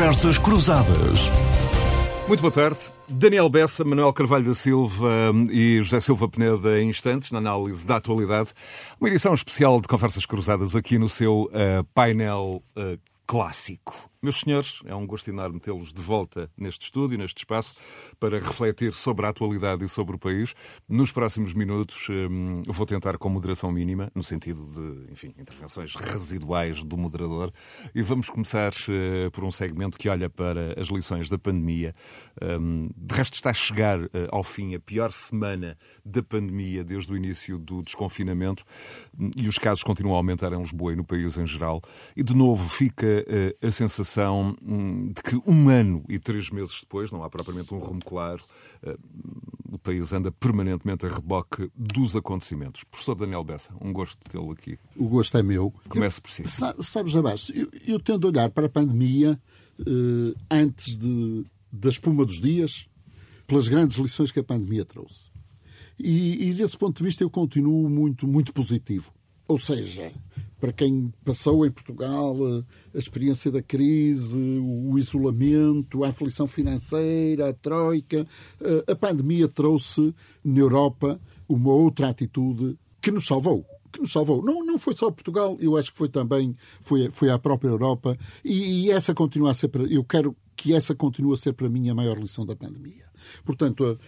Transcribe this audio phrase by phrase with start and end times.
[0.00, 1.20] Conversas Cruzadas.
[2.26, 2.78] Muito boa tarde.
[3.06, 7.96] Daniel Bessa, Manuel Carvalho da Silva e José Silva Peneda em instantes, na análise da
[7.96, 8.54] atualidade.
[8.98, 14.08] Uma edição especial de Conversas Cruzadas aqui no seu uh, painel uh, clássico.
[14.22, 17.72] Meus senhores, é um gosto enorme tê-los de volta neste estúdio, neste espaço,
[18.18, 20.52] para refletir sobre a atualidade e sobre o país.
[20.86, 26.84] Nos próximos minutos hum, vou tentar com moderação mínima, no sentido de, enfim, intervenções residuais
[26.84, 27.50] do moderador.
[27.94, 31.94] E vamos começar uh, por um segmento que olha para as lições da pandemia.
[32.42, 37.10] Um, de resto, está a chegar uh, ao fim a pior semana da pandemia desde
[37.10, 38.64] o início do desconfinamento
[39.18, 41.80] hum, e os casos continuam a aumentar em Lisboa e no país em geral.
[42.14, 46.50] E, de novo, fica uh, a sensação sensação hum, de que um ano e três
[46.50, 48.44] meses depois, não há propriamente um rumo claro,
[48.82, 48.96] eh,
[49.70, 52.82] o país anda permanentemente a reboque dos acontecimentos.
[52.84, 54.78] Professor Daniel Bessa, um gosto de tê-lo aqui.
[54.96, 55.72] O gosto é meu.
[55.88, 56.42] Comece por si.
[56.46, 59.40] Sabes, abaixo, eu, eu tendo a olhar para a pandemia
[59.78, 62.88] eh, antes de, da espuma dos dias,
[63.46, 65.30] pelas grandes lições que a pandemia trouxe.
[65.98, 69.12] E, e desse ponto de vista eu continuo muito, muito positivo.
[69.46, 70.12] Ou seja,
[70.60, 72.62] para quem passou em Portugal eh,
[72.94, 78.26] a experiência da crise, o isolamento, a aflição financeira, a troika,
[78.60, 83.64] eh, a pandemia trouxe na Europa uma outra atitude que nos salvou.
[83.92, 84.44] Que nos salvou.
[84.44, 88.16] Não, não foi só Portugal, eu acho que foi também foi, foi a própria Europa.
[88.44, 89.70] E, e essa continua a ser.
[89.90, 93.10] Eu quero que essa continue a ser para mim a maior lição da pandemia.
[93.44, 93.98] Portanto,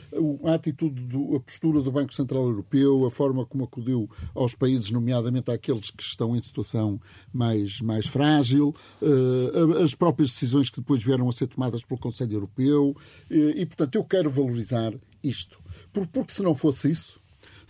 [0.44, 4.55] a, a atitude, do, a postura do Banco Central Europeu, a forma como acudiu aos
[4.55, 7.00] países, nomeadamente àqueles que estão em situação
[7.33, 12.34] mais, mais frágil, uh, as próprias decisões que depois vieram a ser tomadas pelo Conselho
[12.34, 15.58] Europeu, uh, e, portanto, eu quero valorizar isto.
[15.91, 17.22] Porque se não fosse isso,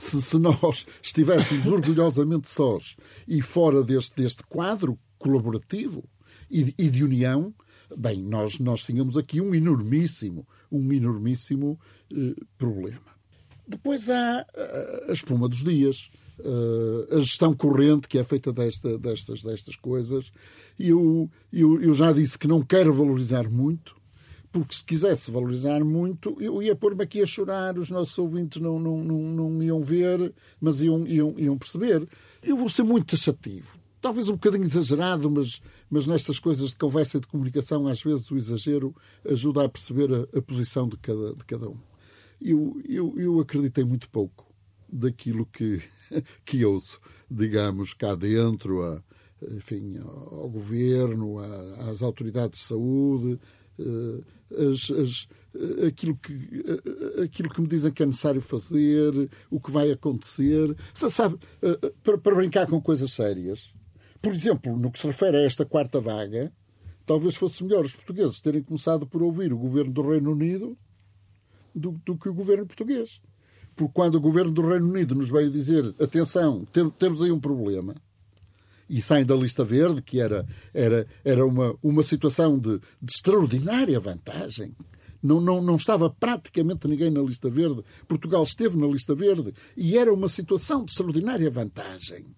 [0.02, 6.04] se, se nós estivéssemos orgulhosamente sós e fora deste, deste quadro colaborativo
[6.50, 7.54] e, e de união,
[7.96, 11.78] Bem, nós, nós tínhamos aqui um enormíssimo, um enormíssimo
[12.10, 13.12] eh, problema.
[13.66, 16.10] Depois há uh, a espuma dos dias,
[16.40, 20.32] uh, a gestão corrente que é feita desta, destas, destas coisas.
[20.78, 23.94] Eu, eu, eu já disse que não quero valorizar muito,
[24.52, 28.78] porque se quisesse valorizar muito, eu ia pôr-me aqui a chorar, os nossos ouvintes não,
[28.78, 29.18] não, não,
[29.50, 32.06] não iam ver, mas iam, iam, iam perceber.
[32.42, 37.16] Eu vou ser muito taxativo talvez um bocadinho exagerado, mas, mas nestas coisas de conversa
[37.16, 41.34] e de comunicação, às vezes o exagero ajuda a perceber a, a posição de cada,
[41.34, 41.78] de cada um.
[42.40, 44.44] Eu, eu, eu acreditei muito pouco
[44.92, 45.80] daquilo que,
[46.44, 49.00] que ouço, digamos, cá dentro, a,
[49.52, 53.38] enfim, ao governo, a, às autoridades de saúde,
[54.52, 55.28] as, as,
[55.86, 56.64] aquilo, que,
[57.22, 60.76] aquilo que me dizem que é necessário fazer, o que vai acontecer.
[60.94, 63.72] Sabe, eh, para, para brincar com coisas sérias,
[64.20, 66.52] por exemplo, no que se refere a esta quarta vaga,
[67.04, 70.78] talvez fosse melhor os portugueses terem começado por ouvir o governo do Reino Unido
[71.74, 73.20] do, do que o governo português.
[73.74, 76.66] Porque quando o governo do Reino Unido nos veio dizer atenção,
[76.98, 77.96] temos aí um problema,
[78.92, 83.98] e saem da lista verde, que era, era, era uma, uma situação de, de extraordinária
[83.98, 84.76] vantagem.
[85.22, 87.82] Não, não, não estava praticamente ninguém na lista verde.
[88.06, 92.34] Portugal esteve na lista verde e era uma situação de extraordinária vantagem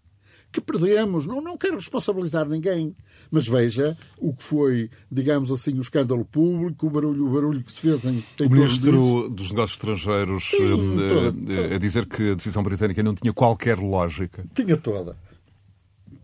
[0.52, 1.26] que perdemos.
[1.26, 2.94] Não, não quero responsabilizar ninguém,
[3.32, 7.72] mas veja o que foi, digamos assim, o escândalo público, o barulho, o barulho que
[7.72, 11.74] se fez em, em O Ministro dos Negócios Estrangeiros Sim, eh, toda, toda.
[11.74, 14.46] a dizer que a decisão britânica não tinha qualquer lógica.
[14.54, 15.16] Tinha toda.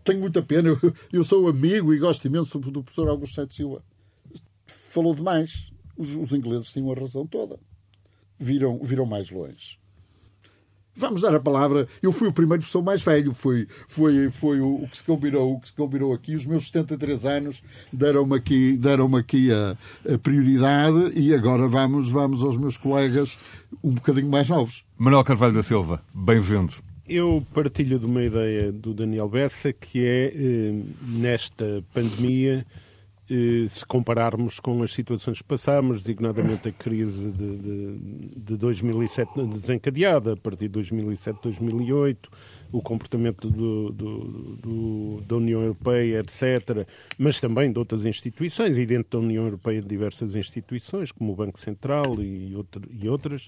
[0.03, 0.69] Tenho muita pena.
[0.69, 3.83] Eu, eu sou amigo e gosto imenso do professor Augusto Sete Silva.
[4.65, 5.71] Falou demais.
[5.97, 7.59] Os, os ingleses tinham a razão toda.
[8.39, 9.81] Viram, viram mais longe.
[10.95, 11.87] Vamos dar a palavra.
[12.01, 15.55] Eu fui o primeiro pessoa mais velho, foi, foi, foi o, o, que se combinou,
[15.55, 16.35] o que se combinou aqui.
[16.35, 17.63] Os meus 73 anos
[17.93, 19.77] deram-me aqui, deram aqui a,
[20.13, 23.37] a, prioridade e agora vamos, vamos aos meus colegas
[23.81, 24.83] um bocadinho mais novos.
[24.97, 26.90] Manuel Carvalho da Silva, bem-vindo.
[27.07, 32.65] Eu partilho de uma ideia do Daniel Bessa que é, eh, nesta pandemia,
[33.29, 37.97] eh, se compararmos com as situações que passámos, designadamente a crise de, de,
[38.37, 42.29] de 2007 desencadeada, a partir de 2007, 2008,
[42.71, 44.19] o comportamento do, do,
[44.57, 46.85] do, da União Europeia, etc.,
[47.17, 51.35] mas também de outras instituições, e dentro da União Europeia de diversas instituições, como o
[51.35, 53.47] Banco Central e, outro, e outras.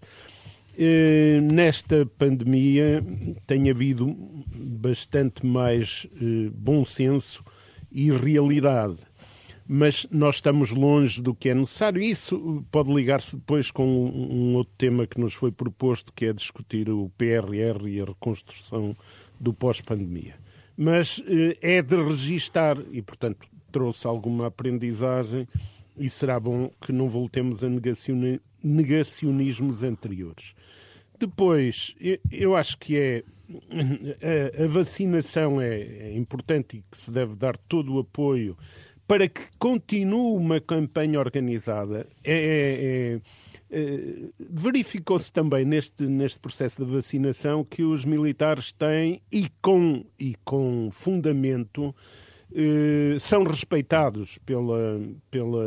[0.75, 3.04] Eh, nesta pandemia
[3.46, 4.16] tem havido
[4.56, 7.44] bastante mais eh, bom senso
[7.92, 8.98] e realidade
[9.68, 12.02] mas nós estamos longe do que é necessário.
[12.02, 16.90] Isso pode ligar-se depois com um outro tema que nos foi proposto, que é discutir
[16.90, 18.96] o PRR e a reconstrução
[19.40, 20.36] do pós-pandemia.
[20.75, 25.48] Mas eh, é de registar, e portanto trouxe alguma aprendizagem,
[25.98, 27.70] e será bom que não voltemos a
[28.64, 30.54] negacionismos anteriores.
[31.19, 31.95] Depois,
[32.31, 33.24] eu acho que é
[34.63, 38.57] a, vacinação é, é importante e que se deve dar todo o apoio
[39.07, 42.07] para que continue uma campanha organizada.
[42.24, 43.19] É,
[43.71, 50.06] é, é, Verificou-se também neste, neste processo de vacinação que os militares têm, e com,
[50.18, 51.94] e com fundamento,
[52.56, 55.01] eh, são respeitados pela,
[55.31, 55.65] pela,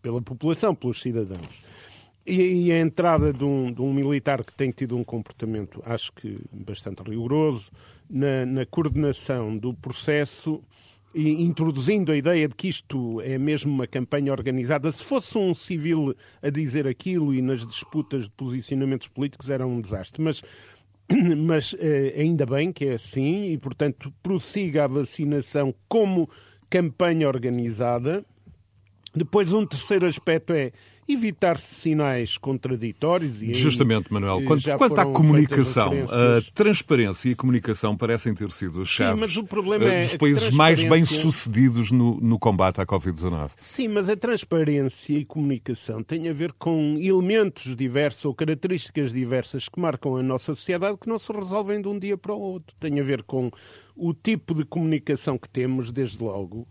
[0.00, 1.62] pela população, pelos cidadãos.
[2.24, 6.12] E, e a entrada de um, de um, militar que tem tido um comportamento, acho
[6.12, 7.70] que bastante rigoroso,
[8.08, 10.62] na, na coordenação do processo,
[11.14, 14.90] e introduzindo a ideia de que isto é mesmo uma campanha organizada.
[14.90, 19.80] Se fosse um civil a dizer aquilo e nas disputas de posicionamentos políticos era um
[19.80, 20.22] desastre.
[20.22, 20.42] Mas,
[21.36, 26.30] mas eh, ainda bem que é assim e, portanto, prossiga a vacinação como
[26.70, 28.24] campanha organizada.
[29.14, 30.72] Depois, um terceiro aspecto é
[31.12, 33.42] evitar-se sinais contraditórios.
[33.42, 38.50] E Justamente, Manuel, eh, quanto, quanto à comunicação, a transparência e a comunicação parecem ter
[38.50, 39.44] sido chaves Sim,
[39.84, 43.50] é dos países mais bem-sucedidos no, no combate à Covid-19.
[43.56, 49.68] Sim, mas a transparência e comunicação têm a ver com elementos diversos ou características diversas
[49.68, 52.74] que marcam a nossa sociedade que não se resolvem de um dia para o outro.
[52.78, 53.50] Tem a ver com
[53.96, 56.66] o tipo de comunicação que temos, desde logo,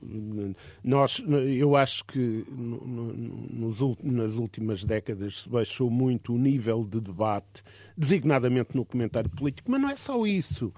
[0.83, 1.23] nós,
[1.57, 7.63] eu acho que nos, nas últimas décadas se baixou muito o nível de debate,
[7.95, 10.73] designadamente no comentário político, mas não é só isso.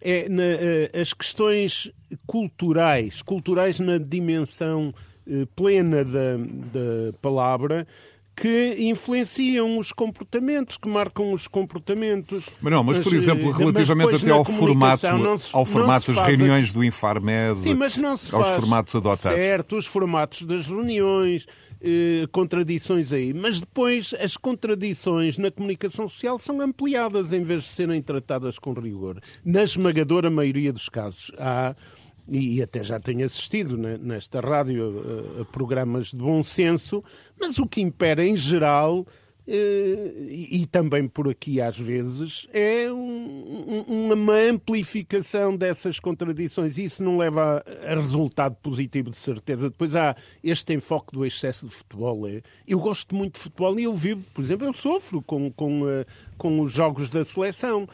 [0.00, 1.92] É na, eh, as questões
[2.26, 4.94] culturais, culturais na dimensão
[5.26, 7.86] eh, plena da, da palavra,
[8.40, 12.48] que influenciam os comportamentos, que marcam os comportamentos.
[12.62, 16.72] Mas não, mas, por exemplo, eh, relativamente até ao formato, se, ao formato das reuniões
[16.72, 19.38] do Infarmed, Sim, mas não se aos faz, formatos adotados.
[19.38, 21.46] Certo, os formatos das reuniões,
[21.82, 23.34] eh, contradições aí.
[23.34, 28.72] Mas depois as contradições na comunicação social são ampliadas em vez de serem tratadas com
[28.72, 29.20] rigor.
[29.44, 31.74] Na esmagadora maioria dos casos há
[32.30, 37.02] e até já tenho assistido nesta rádio a, programas de bom senso,
[37.38, 39.04] mas o que impera em geral
[39.52, 46.78] eh, e, também por aqui às vezes, é uma amplificação dessas contradições.
[46.78, 49.68] Isso não leva a, resultado positivo, de certeza.
[49.68, 52.28] Depois há este enfoque do excesso de futebol.
[52.28, 55.88] É, eu gosto muito de futebol e eu vivo, por exemplo, eu sofro com, com,
[55.88, 56.06] eh,
[56.38, 57.88] com os jogos da seleção.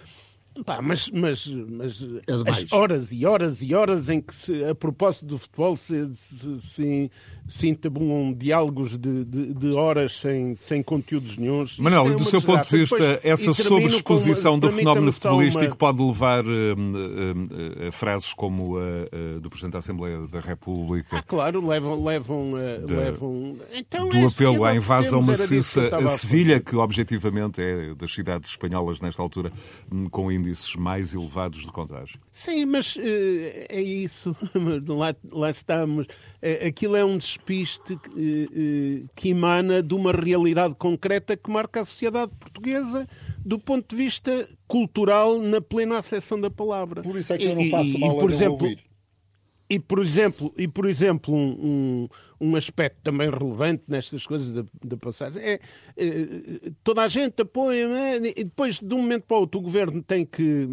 [0.65, 4.75] Pá, mas mas, mas é as horas e horas e horas em que, se, a
[4.75, 7.11] propósito do futebol, se, se, se,
[7.47, 11.79] se entabulam diálogos de, de, de, horas sem, sem conteúdos nenhums.
[11.79, 15.77] Manuel, é do seu ponto de vista, Depois, essa sobreexposição do fenómeno futebolístico uma...
[15.77, 21.19] pode levar uh, uh, a frases como uh, do Presidente da Assembleia da República?
[21.19, 22.03] Ah, claro, levam.
[22.03, 22.53] levam,
[22.87, 23.57] de, levam...
[23.75, 29.01] Então, do é apelo à invasão maciça a Sevilha, que objetivamente é das cidades espanholas
[29.01, 29.53] nesta altura
[29.93, 32.21] hum, com índices mais elevados de contágio.
[32.31, 34.35] Sim, mas é isso.
[34.89, 36.07] lá, lá estamos.
[36.67, 41.85] Aquilo é um despiste eh, eh, que emana de uma realidade concreta que marca a
[41.85, 43.07] sociedade portuguesa
[43.45, 47.03] do ponto de vista cultural na plena acessão da palavra.
[47.03, 48.87] Por isso é que eu não faço mal e, por exemplo, ouvir.
[49.69, 52.09] E por exemplo, e por exemplo um,
[52.41, 55.61] um, um aspecto também relevante nestas coisas da, da passagem é,
[55.97, 58.17] é, toda a gente apoia é?
[58.19, 60.69] e depois de um momento para o outro o governo tem que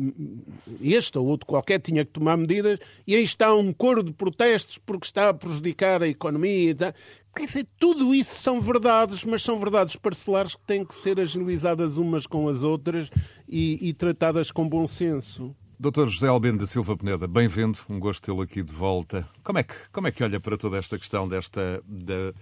[0.79, 4.77] este ou outro qualquer tinha que tomar medidas e aí está um coro de protestos
[4.77, 6.93] porque está a prejudicar a economia e tal.
[7.35, 11.97] Quer dizer, tudo isso são verdades, mas são verdades parcelares que têm que ser agilizadas
[11.97, 13.09] umas com as outras
[13.49, 15.55] e, e tratadas com bom senso.
[15.79, 19.27] Doutor José Albino da Silva Peneda, bem-vindo, um gosto tê-lo aqui de volta.
[19.43, 22.33] Como é, que, como é que olha para toda esta questão desta da,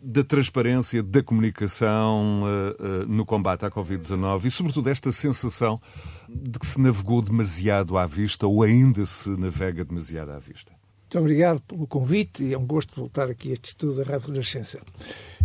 [0.00, 5.80] da transparência, da comunicação uh, uh, no combate à Covid-19 e, sobretudo, esta sensação
[6.28, 10.79] de que se navegou demasiado à vista ou ainda se navega demasiado à vista?
[11.10, 14.28] Muito obrigado pelo convite e é um gosto voltar aqui a este estudo da Rádio
[14.28, 14.78] Renascença.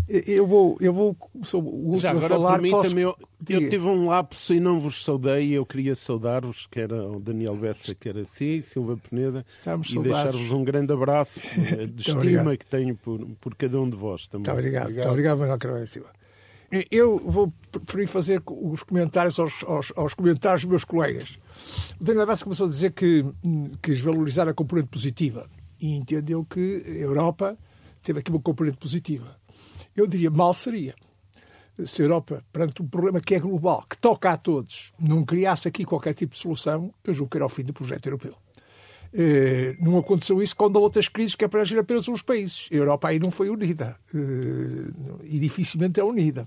[0.08, 2.62] Eu vou, eu vou sou o último Já, agora, a falar.
[2.62, 2.90] Mim, posso...
[2.92, 3.16] também, eu,
[3.50, 5.58] eu, tive um lapso e não vos saudei.
[5.58, 9.98] Eu queria saudar-vos, que era o Daniel Bessa, que era assim, Silva Peneda, Estamos e
[9.98, 12.58] deixar-vos um grande abraço eh, de estima obrigado.
[12.60, 14.46] que tenho por, por cada um de vós também.
[14.46, 15.06] Muito obrigado, obrigado.
[15.06, 16.12] Muito obrigado Manuel Carvalho Silva.
[16.92, 21.40] Eu vou preferir fazer os comentários aos, aos, aos comentários dos meus colegas.
[22.00, 26.44] O Daniel Bessa começou a dizer que hum, quis valorizar a componente positiva e entendeu
[26.44, 27.58] que a Europa
[28.02, 29.38] teve aqui uma componente positiva
[29.96, 30.94] eu diria mal seria
[31.86, 35.68] se a Europa, perante um problema que é global, que toca a todos, não criasse
[35.68, 38.38] aqui qualquer tipo de solução, eu julgo que era o fim do projeto europeu.
[39.18, 42.68] Eh, não aconteceu isso quando outras crises que apareceram apenas uns países.
[42.70, 44.92] A Europa aí não foi unida eh,
[45.24, 46.46] e dificilmente é unida.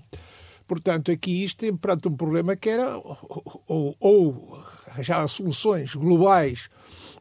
[0.67, 6.69] Portanto, aqui isto tem perante um problema que era ou, ou, ou soluções globais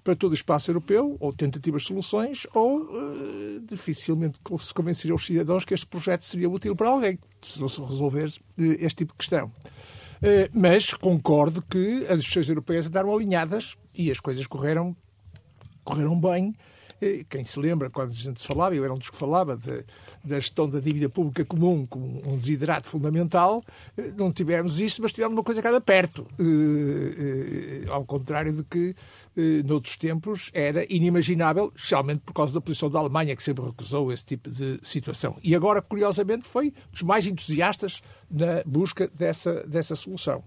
[0.05, 5.25] para todo o espaço europeu, ou tentativas de soluções, ou uh, dificilmente se convenceria os
[5.25, 9.13] cidadãos que este projeto seria útil para alguém, se não se resolver uh, este tipo
[9.13, 9.47] de questão.
[9.47, 14.97] Uh, mas concordo que as instituições europeias andaram alinhadas e as coisas correram,
[15.89, 16.55] correram bem.
[17.29, 19.85] Quem se lembra, quando a gente se falava, eu era um dos que falava de,
[20.25, 23.63] da gestão da dívida pública comum como um desiderato fundamental,
[24.17, 26.27] não tivemos isso, mas tivemos uma coisa cada perto.
[27.89, 28.97] Ao contrário de que
[29.37, 34.13] eh, noutros tempos, era inimaginável, especialmente por causa da posição da Alemanha, que sempre recusou
[34.13, 35.37] esse tipo de situação.
[35.45, 40.43] E agora, curiosamente, foi dos mais entusiastas na busca dessa, dessa solução.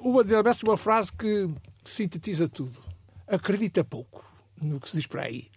[0.00, 0.24] Uma
[0.64, 1.50] uma frase que
[1.84, 2.91] sintetiza tudo.
[3.26, 4.24] Acredita pouco
[4.60, 5.48] no que se diz para aí.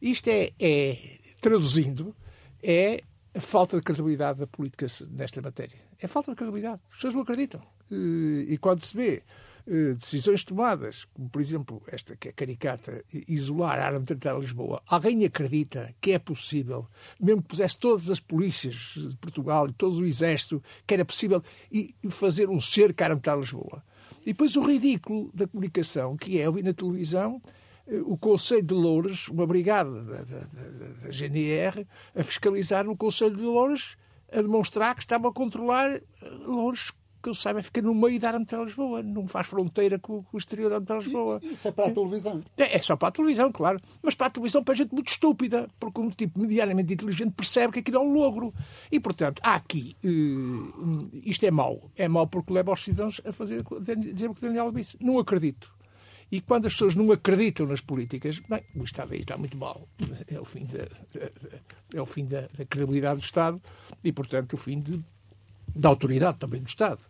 [0.00, 2.14] Isto é, é traduzindo,
[2.62, 3.02] é
[3.34, 5.78] a falta de credibilidade da política nesta matéria.
[6.00, 6.80] É falta de credibilidade.
[6.90, 7.60] As pessoas não acreditam.
[7.90, 9.22] Uh, e quando se vê
[9.70, 14.40] eh, decisões tomadas, como por exemplo esta que é caricata, isolar a arma militar de
[14.40, 16.88] Lisboa, alguém acredita que é possível,
[17.20, 21.42] mesmo que pusesse todas as polícias de Portugal e todo o exército, que era possível
[21.70, 23.84] e fazer um cerco à arma militar de Lisboa?
[24.28, 27.40] E depois o ridículo da comunicação, que é ouvir na televisão
[27.86, 32.94] eh, o Conselho de Louros, uma brigada da, da, da, da GNR, a fiscalizar no
[32.94, 33.96] Conselho de Louros,
[34.30, 36.02] a demonstrar que estavam a controlar eh,
[36.44, 40.36] Louros que eu saiba, fica no meio da Armetra Lisboa, não faz fronteira com, com
[40.36, 41.40] o exterior da Armetra Lisboa.
[41.42, 42.42] Isso é para a televisão.
[42.56, 43.80] É, é, só para a televisão, claro.
[44.02, 47.78] Mas para a televisão para gente muito estúpida, porque um tipo medianamente inteligente percebe que
[47.80, 48.54] aquilo é um logro.
[48.90, 49.96] E, portanto, há aqui.
[50.04, 51.90] Uh, isto é mau.
[51.96, 54.96] É mau porque leva os cidadãos a fazer, a dizer o que Daniel disse.
[55.00, 55.78] Não acredito.
[56.30, 59.88] E quando as pessoas não acreditam nas políticas, bem, o Estado aí está muito mal.
[60.26, 60.86] É o fim da,
[61.94, 63.60] é o fim da, da credibilidade do Estado
[64.04, 65.02] e, portanto, o fim de
[65.74, 67.00] da autoridade também do Estado.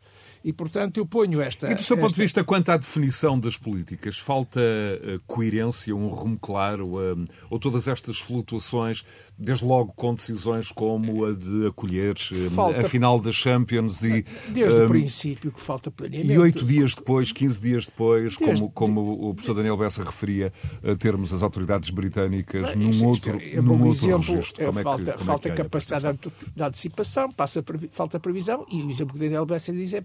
[0.45, 1.71] E, portanto, eu ponho esta.
[1.71, 2.07] E do seu esta...
[2.07, 7.25] ponto de vista, quanto à definição das políticas, falta uh, coerência, um rumo claro, uh,
[7.50, 9.04] ou todas estas flutuações
[9.38, 12.80] desde logo com decisões como a de acolher eh, falta...
[12.80, 14.25] a final da Champions e...
[14.49, 16.33] Desde um, o eh, princípio que falta planeamento.
[16.33, 18.61] E oito dias depois, quinze dias depois, desde...
[18.61, 20.52] como, como o professor Daniel Bessa referia,
[20.83, 24.64] a termos as autoridades britânicas num isto, outro, é, num outro exemplo, registro.
[24.64, 26.18] É, falta, é que, falta é capacidade
[26.57, 30.00] da antecipação, passa falta previsão, e o exemplo que Daniel Bessa diz é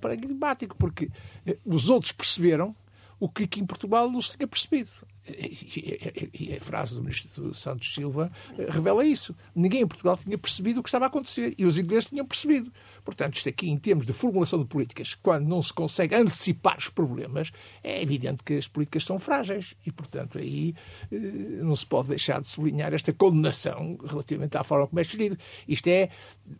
[0.77, 1.09] porque
[1.45, 2.75] eh, os outros perceberam
[3.19, 4.91] o que aqui em Portugal não se tinha percebido.
[5.25, 8.29] E a frase do ministro Santos Silva
[8.69, 9.33] revela isso.
[9.55, 12.69] Ninguém em Portugal tinha percebido o que estava a acontecer e os ingleses tinham percebido.
[13.05, 16.89] Portanto, isto aqui, em termos de formulação de políticas, quando não se consegue antecipar os
[16.89, 19.75] problemas, é evidente que as políticas são frágeis.
[19.85, 20.75] E, portanto, aí
[21.09, 21.15] eh,
[21.61, 25.37] não se pode deixar de sublinhar esta condenação relativamente à forma como é gerido.
[25.67, 26.09] Isto é,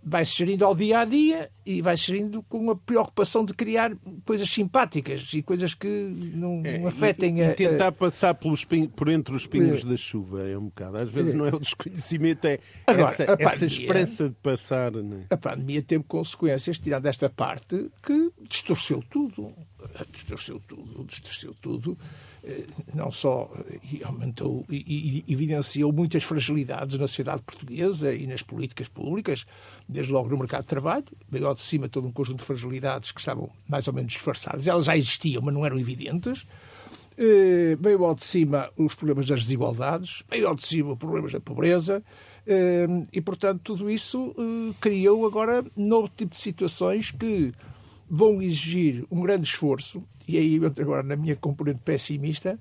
[0.04, 3.92] vai-se gerindo ao dia a dia e vai-se gerindo com a preocupação de criar
[4.26, 5.88] coisas simpáticas e coisas que
[6.34, 7.52] não, é, afetem e, a.
[7.52, 9.86] E tentar passar pelos, por entre os pingos é.
[9.86, 10.98] da chuva é um bocado.
[10.98, 14.92] Às vezes não é o desconhecimento, é Agora, essa, pandemia, essa esperança de passar.
[14.92, 15.26] Né?
[15.30, 19.54] A pandemia teve consequências, tirando esta parte, que distorceu tudo.
[20.12, 21.98] Distorceu tudo, distorceu tudo.
[22.46, 23.50] Eh, não só
[23.90, 29.46] e aumentou e, evidenciou muitas fragilidades na sociedade portuguesa e nas políticas públicas,
[29.88, 33.14] desde logo no mercado de trabalho, veio ao de cima todo um conjunto de fragilidades
[33.14, 34.68] que estavam mais ou menos disfarçadas.
[34.68, 36.46] Elas já existiam, mas não eram evidentes.
[37.18, 41.32] Eh, veio ao de cima os problemas das desigualdades, veio ao de cima os problemas
[41.32, 42.04] da pobreza,
[43.14, 44.36] e, portanto, tudo isso
[44.82, 47.54] criou agora novo tipo de situações que
[48.10, 52.60] vão exigir um grande esforço, e aí eu entro agora na minha componente pessimista,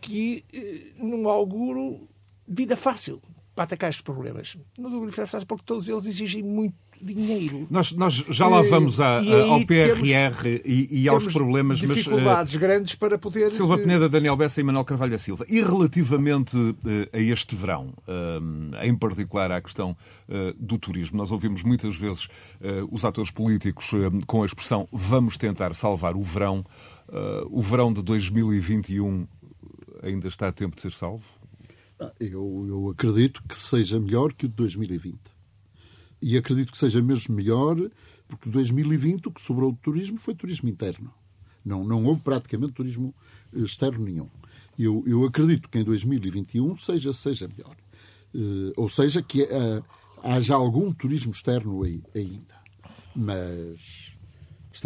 [0.00, 2.08] que uh, não auguro
[2.46, 3.20] vida fácil
[3.54, 4.56] para atacar estes problemas.
[4.78, 7.66] Não auguro vida fácil porque todos eles exigem muito dinheiro.
[7.70, 12.54] Nós, nós já lá vamos a, a, ao PRR e, e aos problemas, mas dificuldades
[12.54, 15.44] uh, grandes para poder Silva Peneda, Daniel Bessa e Manuel Carvalho da Silva.
[15.48, 16.74] E relativamente uh,
[17.12, 19.96] a este verão, uh, em particular à questão
[20.58, 22.26] do turismo, nós ouvimos muitas vezes
[22.90, 23.92] os atores políticos
[24.26, 26.64] com a expressão "vamos tentar salvar o verão".
[27.50, 29.26] O verão de 2021
[30.02, 31.24] ainda está a tempo de ser salvo?
[31.98, 35.36] Ah, eu, eu acredito que seja melhor que o de 2020
[36.20, 37.76] e acredito que seja mesmo melhor,
[38.26, 41.12] porque 2020 o que sobrou de turismo foi turismo interno.
[41.64, 43.14] Não, não houve praticamente turismo
[43.52, 44.28] externo nenhum.
[44.78, 47.76] Eu, eu acredito que em 2021 seja, seja melhor.
[48.34, 49.84] Uh, ou seja, que uh,
[50.22, 52.54] haja algum turismo externo aí, ainda.
[53.14, 54.05] Mas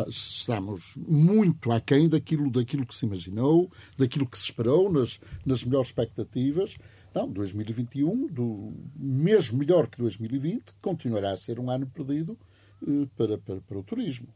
[0.08, 5.88] estamos muito aquém daquilo, daquilo que se imaginou, daquilo que se esperou nas, nas melhores
[5.88, 6.76] expectativas.
[7.14, 12.38] Não, 2021, do, mesmo melhor que 2020, continuará a ser um ano perdido
[12.86, 14.28] eh, para, para, para o turismo.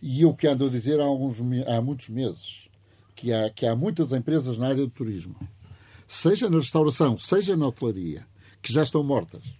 [0.00, 2.68] E eu que ando a dizer há, alguns, há muitos meses
[3.14, 5.36] que há, que há muitas empresas na área do turismo,
[6.08, 8.26] seja na restauração, seja na hotelaria,
[8.60, 9.54] que já estão mortas,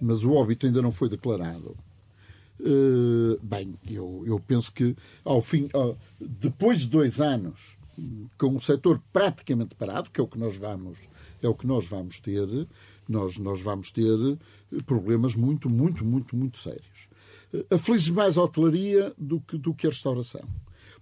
[0.00, 1.76] mas o óbito ainda não foi declarado.
[2.62, 5.68] Uh, bem, eu, eu penso que ao fim,
[6.20, 7.58] depois de dois anos,
[8.36, 10.98] com o setor praticamente parado, que é o que nós vamos,
[11.42, 12.46] é o que nós vamos ter,
[13.08, 14.38] nós, nós vamos ter
[14.84, 17.08] problemas muito, muito, muito, muito sérios.
[17.52, 20.42] Uh, aflige mais a hotelaria do que, do que a restauração.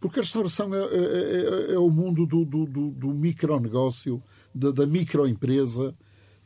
[0.01, 4.23] Porque a restauração é, é, é, é o mundo do, do, do, do micronegócio,
[4.55, 5.95] da, da microempresa.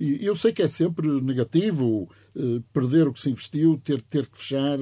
[0.02, 4.26] E eu sei que é sempre negativo eh, perder o que se investiu, ter, ter
[4.26, 4.76] que fechar,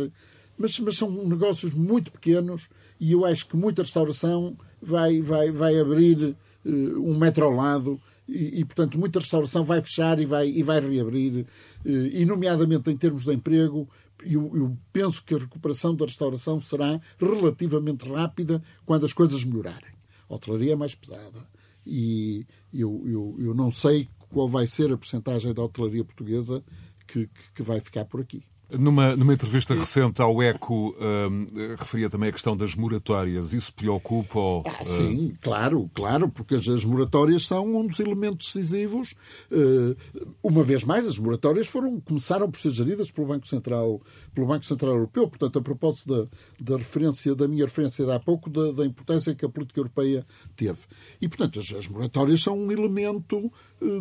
[0.56, 5.78] mas, mas são negócios muito pequenos e eu acho que muita restauração vai, vai, vai
[5.78, 6.34] abrir
[6.64, 10.62] eh, um metro ao lado e, e, portanto, muita restauração vai fechar e vai, e
[10.62, 11.46] vai reabrir,
[11.84, 13.86] eh, e, nomeadamente em termos de emprego,
[14.24, 19.92] eu, eu, penso que a recuperação da restauração será relativamente rápida quando as coisas melhorarem.
[20.30, 21.46] A hotelaria é mais pesada
[21.86, 26.62] e eu, eu, eu não sei qual vai ser a percentagem da hotelaria portuguesa
[27.06, 28.44] que, que vai ficar por aqui.
[28.78, 31.46] Numa, numa entrevista recente ao ECO, um,
[31.76, 33.52] referia também a questão das moratórias.
[33.52, 34.38] Isso preocupa?
[34.38, 35.38] Ou, ah, sim, uh...
[35.40, 39.14] claro, claro, porque as, as, moratórias são um dos elementos decisivos.
[39.50, 39.96] Uh,
[40.40, 44.00] uma vez mais, as moratórias foram, começaram por ser geridas pelo Banco Central,
[44.32, 45.26] pelo Banco Central Europeu.
[45.26, 46.28] Portanto, a propósito
[46.60, 49.80] da, da referência, da minha referência de há pouco, da, da importância que a política
[49.80, 50.78] europeia teve.
[51.20, 53.50] E, portanto, as, as moratórias são um elemento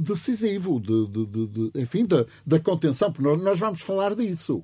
[0.01, 4.63] decisivo, de, de, de, de, enfim, da, da contenção, porque nós, nós vamos falar disso.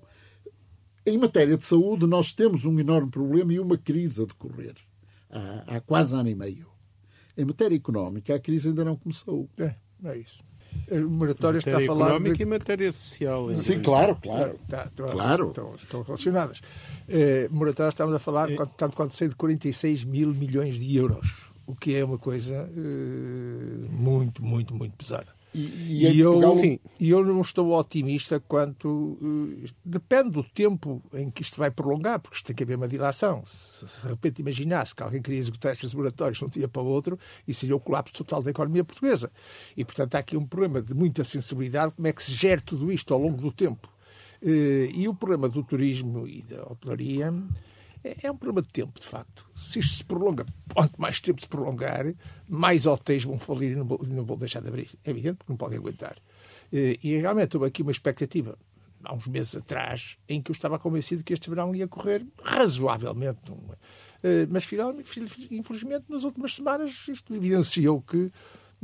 [1.05, 4.75] Em matéria de saúde, nós temos um enorme problema e uma crise a decorrer
[5.29, 6.67] há, há quase ano e meio.
[7.37, 9.49] Em matéria económica, a crise ainda não começou.
[9.57, 10.43] É, é isso.
[10.91, 12.07] A moratória está a falar.
[12.07, 12.43] económica de...
[12.43, 13.57] e matéria social.
[13.57, 14.55] Sim, claro, claro.
[14.61, 15.47] Está, está, claro.
[15.47, 16.61] Estão, estão relacionadas.
[17.07, 18.55] Eh, moratória, estamos a falar, é.
[18.77, 23.87] tanto quanto sei, de 46 mil milhões de euros, o que é uma coisa eh,
[23.89, 25.33] muito, muito, muito pesada.
[25.55, 26.55] E, e, e eu, Portugal...
[26.57, 28.89] sim, eu não estou otimista quanto.
[28.89, 32.89] Uh, depende do tempo em que isto vai prolongar, porque isto tem que haver uma
[32.89, 33.41] dilação.
[33.47, 36.81] Se, se de repente imaginasse que alguém queria executar estes laboratórios de um dia para
[36.81, 39.31] o outro, isso seria o colapso total da economia portuguesa.
[39.77, 42.91] E, portanto, há aqui um problema de muita sensibilidade, como é que se gera tudo
[42.91, 43.89] isto ao longo do tempo.
[44.41, 47.33] Uh, e o problema do turismo e da hotelaria
[48.21, 49.49] é, um problema de tempo, de facto.
[49.55, 52.05] Se isto se prolonga, quanto mais tempo se prolongar,
[52.47, 54.89] mais hotéis vão falir e não, não vão deixar de abrir.
[55.03, 56.17] É evidente que não podem aguentar.
[56.71, 58.57] Eh, e realmente houve aqui uma expectativa,
[59.03, 63.39] há uns meses atrás, em que eu estava convencido que este verão ia correr razoavelmente.
[64.23, 64.69] Eh, mas,
[65.51, 68.31] infelizmente, nas últimas semanas, isto evidenciou que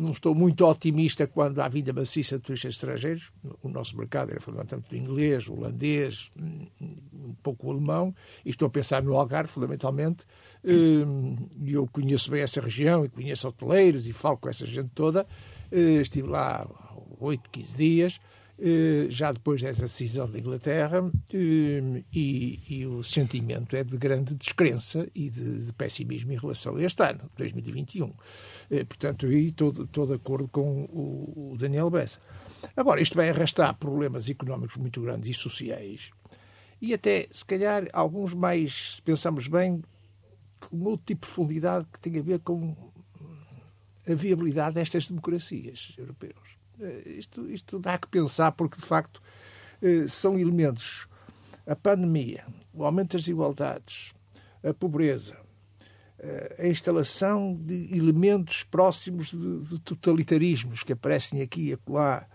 [0.01, 3.31] não estou muito otimista quando há vinda maciça de turistas estrangeiros.
[3.61, 8.13] O nosso mercado era fundamentalmente do inglês, holandês, um pouco alemão.
[8.45, 10.25] E estou a pensar no Algarve, fundamentalmente.
[10.63, 14.91] Hum, e eu conheço bem essa região e conheço hoteleiros e falo com essa gente
[14.93, 15.25] toda.
[15.71, 16.67] Eh, estive lá
[17.19, 18.19] 8, 15 dias.
[18.63, 24.35] Eh, já depois dessa decisão da Inglaterra, hum, e, e, o sentimento é de grande
[24.35, 28.13] descrença e de, de, pessimismo em relação a este ano, 2021.
[28.69, 32.19] Eh, portanto, aí estou de acordo com o, o Daniel Bessa.
[32.77, 36.11] Agora, isto vai arrastar problemas económicos muito grandes e sociais,
[36.79, 39.81] e até, se calhar, alguns mais, se pensamos bem,
[40.59, 42.75] com outro tipo de profundidade que tem a ver com
[44.07, 46.60] a viabilidade destas democracias europeias.
[46.79, 49.21] Eh, isto, isto dá que pensar, porque de facto
[49.81, 51.07] eh, são elementos.
[51.65, 54.13] A pandemia, o aumento das desigualdades,
[54.63, 55.37] a pobreza,
[56.19, 62.27] eh, a instalação de elementos próximos de, de totalitarismos que aparecem aqui e acolá,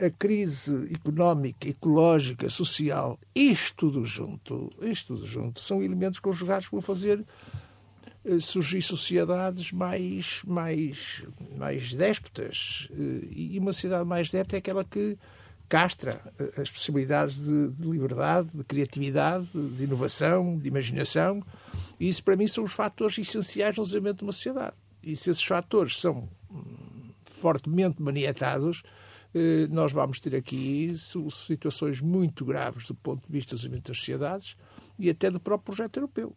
[0.00, 6.80] a crise económica, ecológica, social, isto tudo junto, isto tudo junto, são elementos conjugados vão
[6.80, 7.22] fazer
[8.40, 11.22] surgir sociedades mais, mais,
[11.56, 12.88] mais déspotas.
[12.92, 15.18] Eh, e uma sociedade mais déspota é aquela que
[15.68, 21.42] castra eh, as possibilidades de, de, liberdade, de criatividade, de inovação, de imaginação.
[22.00, 24.76] E isso, para mim, são os fatores essenciais no desenvolvimento de uma sociedade.
[25.02, 27.10] E se esses fatores são hum,
[27.40, 28.82] fortemente maniatados,
[29.68, 34.56] nós vamos ter aqui situações muito graves do ponto de vista do desenvolvimento das sociedades
[34.96, 36.36] e até do próprio projeto europeu.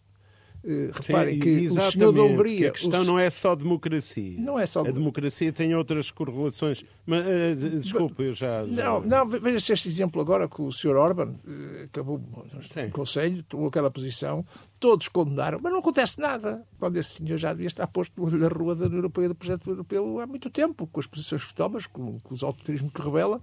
[0.63, 2.69] Uh, reparem que o senhor da Hungria.
[2.69, 3.05] A questão o...
[3.05, 4.35] não é só democracia.
[4.39, 4.81] Não é só.
[4.81, 6.83] A democracia tem outras correlações.
[7.05, 8.65] Mas, uh, desculpe, eu já.
[8.65, 13.67] Não, não veja-se este exemplo agora que o senhor Orban uh, acabou no Conselho, tomou
[13.67, 14.45] aquela posição,
[14.79, 16.65] todos condenaram, mas não acontece nada.
[16.79, 20.19] Quando esse senhor já devia estar posto na rua da União Europeia, do projeto europeu,
[20.19, 23.41] há muito tempo, com as posições que toma, com, com os autoturismo que revela,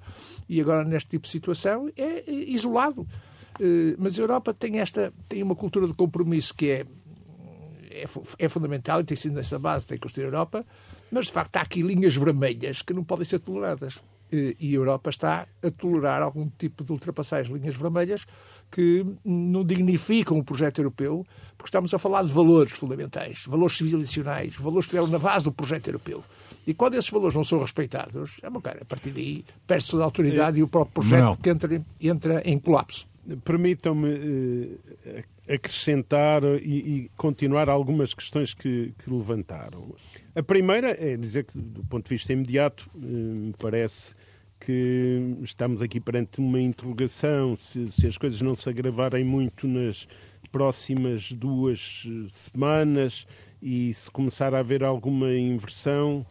[0.49, 3.07] e agora neste tipo de situação é isolado.
[3.99, 6.87] Mas a Europa tem esta tem uma cultura de compromisso que é
[7.95, 8.05] é,
[8.39, 10.67] é fundamental e tem sido nessa base, tem que construir a Europa,
[11.11, 13.99] mas de facto há aqui linhas vermelhas que não podem ser toleradas.
[14.33, 18.27] E a Europa está a tolerar algum tipo de ultrapassagem linhas vermelhas
[18.69, 21.25] que não dignificam o projeto europeu,
[21.57, 25.53] porque estamos a falar de valores fundamentais, valores civilizacionais, valores que estiveram na base do
[25.53, 26.25] projeto europeu.
[26.67, 30.03] E quando esses valores não são respeitados, é uma cara, a partir daí perde-se toda
[30.03, 30.61] a autoridade é.
[30.61, 31.35] e o próprio projeto não.
[31.37, 33.07] que entra, entra em colapso.
[33.45, 39.95] Permitam-me uh, acrescentar e, e, continuar algumas questões que, que, levantaram.
[40.35, 44.15] A primeira é dizer que, do ponto de vista imediato, uh, me parece
[44.61, 50.09] que estamos aqui perante uma interrogação se, se, as coisas não se agravarem muito nas
[50.51, 53.27] próximas duas eh, semanas
[53.61, 56.25] e se começar a haver alguma inversão,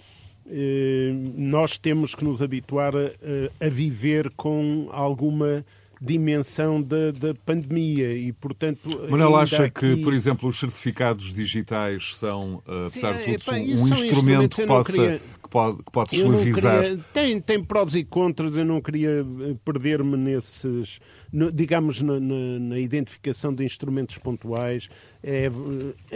[1.35, 5.65] nós temos que nos habituar a, a viver com alguma
[6.03, 8.81] dimensão da, da pandemia e, portanto...
[9.09, 9.95] Manuel acha aqui...
[9.95, 14.55] que, por exemplo, os certificados digitais são, uh, apesar Sim, de tudo, é, um instrumento
[14.57, 15.21] que, possa, queria...
[15.41, 16.83] que pode, que pode celerizar?
[16.83, 16.99] Queria...
[17.13, 20.99] Tem, tem prós e contras, eu não queria eh, perder-me nesses...
[21.31, 24.87] No, digamos, na, na, na, identificação de instrumentos pontuais.
[25.23, 25.49] É,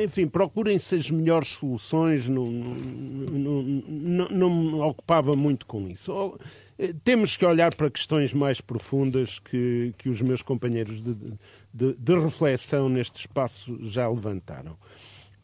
[0.03, 6.37] enfim, procurem-se as melhores soluções, não, não, não, não me ocupava muito com isso.
[6.77, 11.13] Eh, temos que olhar para questões mais profundas que, que os meus companheiros de,
[11.73, 14.77] de, de reflexão neste espaço já levantaram.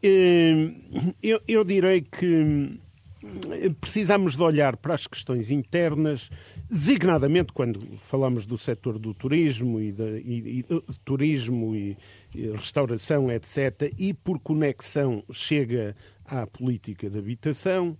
[0.02, 0.72] Eh,
[1.22, 2.80] eu, eu direi que
[3.52, 6.30] eh, precisamos de olhar para as questões internas,
[6.70, 10.66] designadamente quando falamos do setor do turismo e, de, e, e
[11.06, 11.98] turismo e,
[12.36, 17.98] e, restauração, etc., e por conexão chega à política de habitação.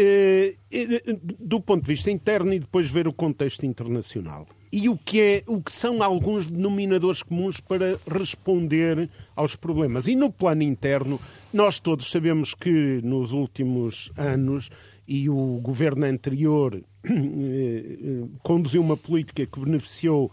[0.00, 4.46] Eh, eh, do ponto de vista interno e depois ver o contexto internacional.
[4.70, 10.06] E o que, é, o que são alguns denominadores comuns para responder aos problemas.
[10.06, 11.18] E no plano interno,
[11.52, 14.70] nós todos sabemos que nos últimos anos,
[15.08, 20.30] e o governo anterior eh, conduziu uma política que beneficiou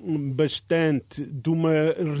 [0.00, 1.72] bastante de uma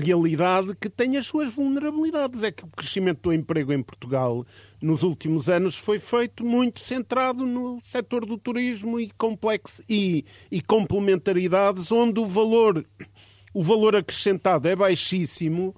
[0.02, 2.42] realidade que tem as suas vulnerabilidades.
[2.42, 4.44] É que o crescimento do emprego em Portugal
[4.80, 10.60] nos últimos anos foi feito muito centrado no setor do turismo e complexo e, e
[10.60, 12.84] complementaridades onde o valor
[13.54, 15.74] o valor acrescentado é baixíssimo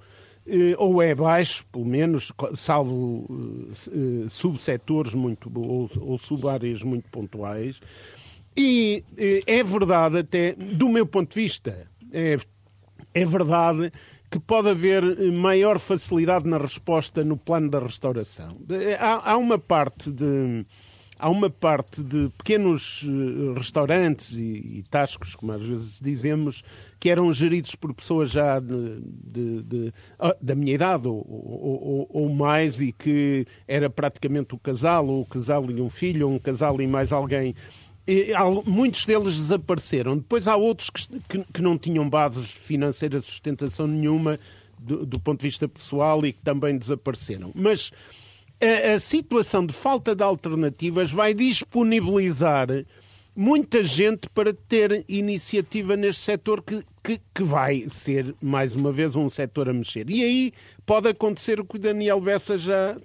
[0.47, 7.81] eh, ou é baixo, pelo menos, salvo uh, subsetores muito ou, ou subáreas muito pontuais.
[8.57, 9.05] E
[9.47, 12.37] é verdade até, do meu ponto de vista, é,
[13.15, 13.93] é verdade
[14.31, 18.49] que pode haver maior facilidade na resposta no plano da restauração.
[18.99, 20.65] Há, há uma parte de
[21.21, 26.65] há uma parte de pequenos eh, restaurantes e, e, tascos, como às vezes dizemos,
[26.99, 32.09] que eram geridos por pessoas já de, de, de, ah, da minha idade ou, ou,
[32.11, 36.35] ou, mais e que era praticamente o casal, ou o casal e um filho, ou
[36.35, 37.55] um casal e mais alguém
[38.67, 40.17] muitos deles desapareceram.
[40.17, 44.39] Depois há outros que, que, que não tinham bases financeiras sustentação nenhuma
[44.79, 47.53] do, do, ponto de vista pessoal e que também desapareceram.
[47.55, 47.91] Mas
[48.61, 52.69] a, a situação de falta de alternativas vai disponibilizar
[53.35, 59.17] muita gente para ter iniciativa neste setor que, que, que, vai ser, mais uma vez,
[59.17, 60.11] um setor a mexer.
[60.11, 60.53] E aí
[60.85, 62.97] pode acontecer o que o Daniel Bessa já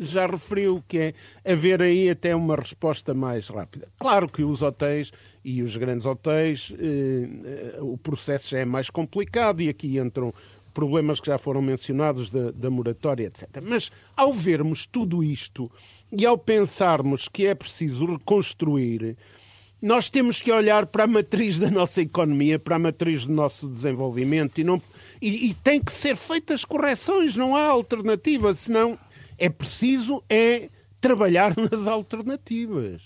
[0.00, 3.88] já referiu, que é haver aí até uma resposta mais rápida.
[3.98, 5.12] Claro que os hotéis
[5.44, 10.32] e os grandes hotéis, eh, eh, o processo já é mais complicado e aqui entram
[10.72, 13.48] problemas que já foram mencionados da, da moratória, etc.
[13.62, 15.70] Mas ao vermos tudo isto
[16.10, 19.16] e ao pensarmos que é preciso reconstruir,
[19.80, 23.66] nós temos que olhar para a matriz da nossa economia, para a matriz do nosso
[23.68, 24.80] desenvolvimento e, não,
[25.20, 28.96] e, e tem que ser feitas correções, não há alternativa, senão
[29.38, 30.68] é preciso é
[31.00, 33.02] trabalhar nas alternativas.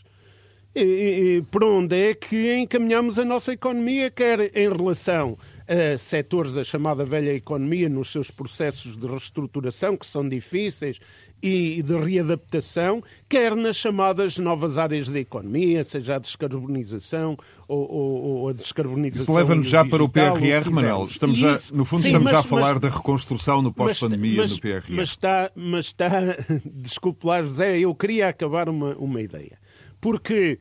[0.75, 6.53] E, e, por onde é que encaminhamos a nossa economia, quer em relação a setores
[6.53, 11.01] da chamada velha economia nos seus processos de reestruturação, que são difíceis,
[11.43, 17.37] e de readaptação, quer nas chamadas novas áreas da economia, seja a descarbonização
[17.69, 19.23] ou, ou, ou a descarbonização.
[19.23, 21.05] Isso leva-nos já para o PRR, Manel.
[21.05, 24.47] Estamos já, no fundo, sim, estamos mas, já a falar mas, da reconstrução no pós-pandemia
[24.47, 24.85] no PRR.
[24.89, 26.11] Mas está, mas está,
[26.65, 29.59] desculpe lá, José, eu queria acabar uma, uma ideia.
[30.01, 30.59] Porque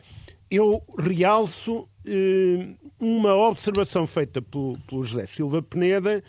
[0.49, 2.67] eu realço eh,
[2.99, 6.23] uma observação feita pelo, pelo José Silva Peneda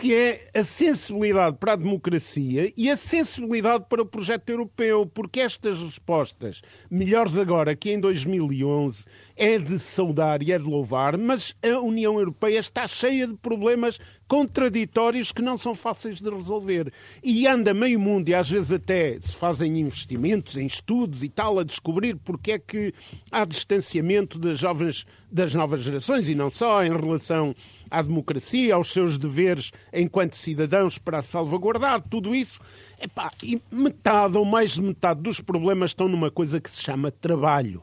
[0.00, 5.40] que é a sensibilidade para a democracia e a sensibilidade para o projeto europeu, porque
[5.40, 9.04] estas respostas, melhores agora que em 2011,
[9.40, 13.98] é de saudar e é de louvar, mas a União Europeia está cheia de problemas
[14.28, 16.92] contraditórios que não são fáceis de resolver.
[17.24, 21.58] E anda meio mundo, e às vezes até se fazem investimentos em estudos e tal,
[21.58, 22.92] a descobrir porque é que
[23.32, 27.54] há distanciamento das, jovens, das novas gerações, e não só em relação
[27.90, 32.60] à democracia, aos seus deveres enquanto cidadãos para salvaguardar tudo isso.
[33.00, 37.10] Epá, e metade ou mais de metade dos problemas estão numa coisa que se chama
[37.10, 37.82] trabalho.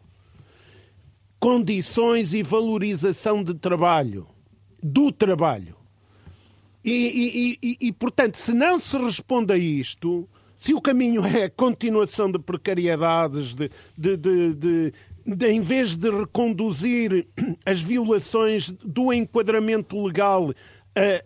[1.40, 4.28] Condições e valorização de trabalho.
[4.82, 5.76] Do trabalho.
[6.84, 11.44] E, e, e, e, portanto, se não se responde a isto, se o caminho é
[11.44, 14.94] a continuação de precariedades, de, de, de,
[15.26, 17.28] de, em vez de reconduzir
[17.66, 20.54] as violações do enquadramento legal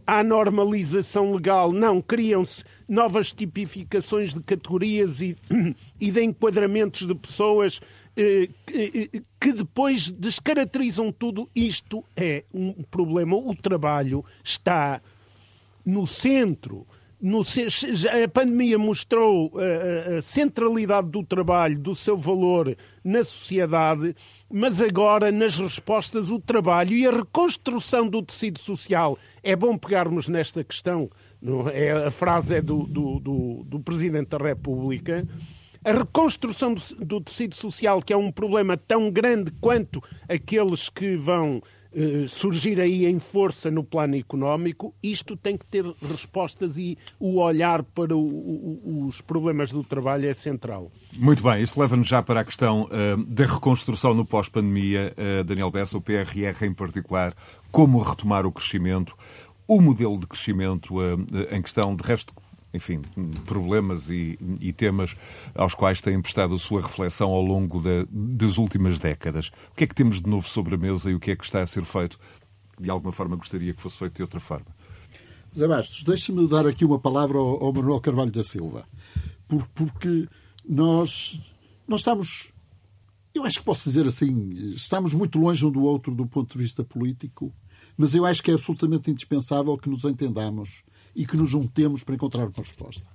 [0.06, 5.38] à normalização legal, não, criam-se novas tipificações de categorias e,
[6.00, 11.50] e de enquadramentos de pessoas eh, que depois descaracterizam tudo.
[11.56, 13.36] Isto é um problema.
[13.36, 15.02] O trabalho está
[15.86, 16.86] no centro.
[17.19, 24.15] No, a pandemia mostrou a, a, centralidade do trabalho, do seu valor na sociedade,
[24.52, 29.19] mas agora, nas respostas, o trabalho e a reconstrução do tecido social.
[29.43, 31.12] É bom pegarmos nesta questão,
[31.71, 35.28] é, a frase é do, do, do, do Presidente da República.
[35.84, 41.15] A reconstrução do, do tecido social, que é um problema tão grande quanto aqueles que
[41.15, 41.62] vão
[41.94, 47.38] eh, surgir aí em força no plano económico, isto tem que ter respostas e o
[47.38, 50.89] olhar para o, o, os problemas do trabalho é central.
[51.17, 55.13] Muito bem, isso leva-nos já para a questão uh, da reconstrução no pós-pandemia.
[55.17, 57.34] Uh, Daniel Bessa, o PRR em particular,
[57.74, 59.13] como retomar o crescimento,
[59.67, 61.17] o modelo de crescimento uh,
[61.52, 62.34] em questão, de resto,
[62.73, 63.01] enfim,
[63.45, 65.15] problemas e, e, temas
[65.53, 69.51] aos quais tem prestado a sua reflexão ao longo de, das últimas décadas.
[69.71, 71.43] O que é que temos de novo sobre a mesa e o que é que
[71.43, 72.17] está a ser feito?
[72.79, 74.67] De alguma forma gostaria que fosse feito de outra forma.
[75.57, 78.86] Zé Bastos, deixe-me dar aqui uma palavra ao, ao Manuel Carvalho da Silva,
[79.49, 80.29] Por, porque
[80.67, 81.53] nós,
[81.86, 82.47] nós estamos,
[83.36, 86.63] eu acho que posso dizer assim, estamos muito longe um do outro do ponto de
[86.63, 87.53] vista político,
[87.97, 90.84] mas eu acho que é absolutamente indispensável que nos entendamos
[91.15, 93.06] e que nos juntemos para encontrar uma resposta.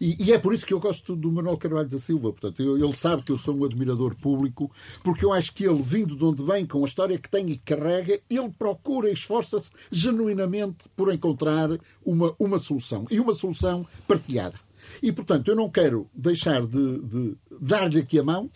[0.00, 2.30] E, e, é por isso que eu gosto do Manuel Carvalho da Silva.
[2.32, 4.70] Portanto, eu, ele sabe que eu sou um admirador público,
[5.02, 7.56] porque eu acho que ele, vindo de onde vem, com a história que tem e
[7.56, 11.68] que carrega, ele procura e esforça-se genuinamente por encontrar
[12.04, 13.06] uma, uma solução.
[13.10, 14.58] E uma solução partilhada.
[15.02, 18.50] E, portanto, eu não quero deixar de, de dar-lhe aqui a mão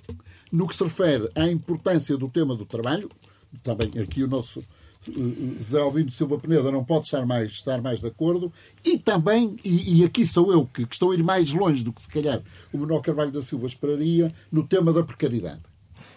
[0.51, 3.09] no que se refere à importância do tema do trabalho.
[3.63, 4.63] Também aqui o nosso
[5.61, 8.53] Zé Albino Silva Peneda não pode estar mais, estar mais de acordo.
[8.85, 11.93] E também, e, e aqui sou eu que, que, estou a ir mais longe do
[11.93, 15.72] que se calhar o Manuel Carvalho da Silva esperaria, no tema da precariedade.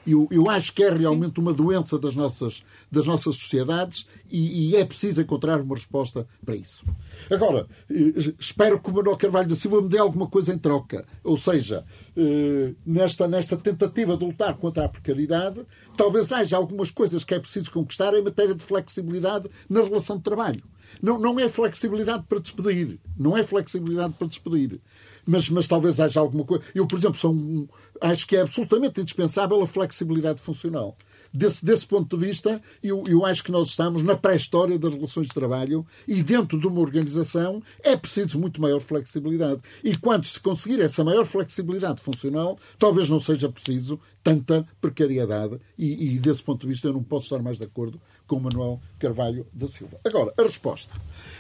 [0.06, 4.76] Eu, eu acho que é realmente uma doença das nossas, das nossas sociedades e, e,
[4.76, 6.86] é preciso encontrar uma resposta para isso.
[7.32, 11.06] Agora, eh, espero que o Manuel Carvalho da Silva me dê alguma coisa em troca.
[11.24, 11.84] Ou seja,
[12.16, 15.66] eh, nesta, nesta tentativa de lutar contra a precariedade,
[15.98, 20.24] talvez haja algumas coisas que é preciso conquistar em matéria de flexibilidade na relação de
[20.24, 20.64] trabalho.
[21.02, 23.00] Não, não é flexibilidade para despedir.
[23.18, 24.80] Não é flexibilidade para despedir
[25.26, 26.64] mas, mas talvez haja alguma coisa.
[26.74, 27.68] Eu, por exemplo, sou um,
[28.02, 30.98] acho que é absolutamente indispensável a flexibilidade funcional.
[31.34, 35.28] Desse, desse ponto de vista, eu, eu acho que nós estamos na pré-história das relações
[35.28, 39.62] de trabalho e dentro de uma organização é preciso muito maior flexibilidade.
[39.84, 46.16] E quando se conseguir essa maior flexibilidade funcional, talvez não seja preciso tanta precariedade e,
[46.16, 49.46] e desse ponto de vista eu não posso estar mais de acordo com Manuel Carvalho
[49.54, 50.00] da Silva.
[50.06, 50.94] Agora, a resposta.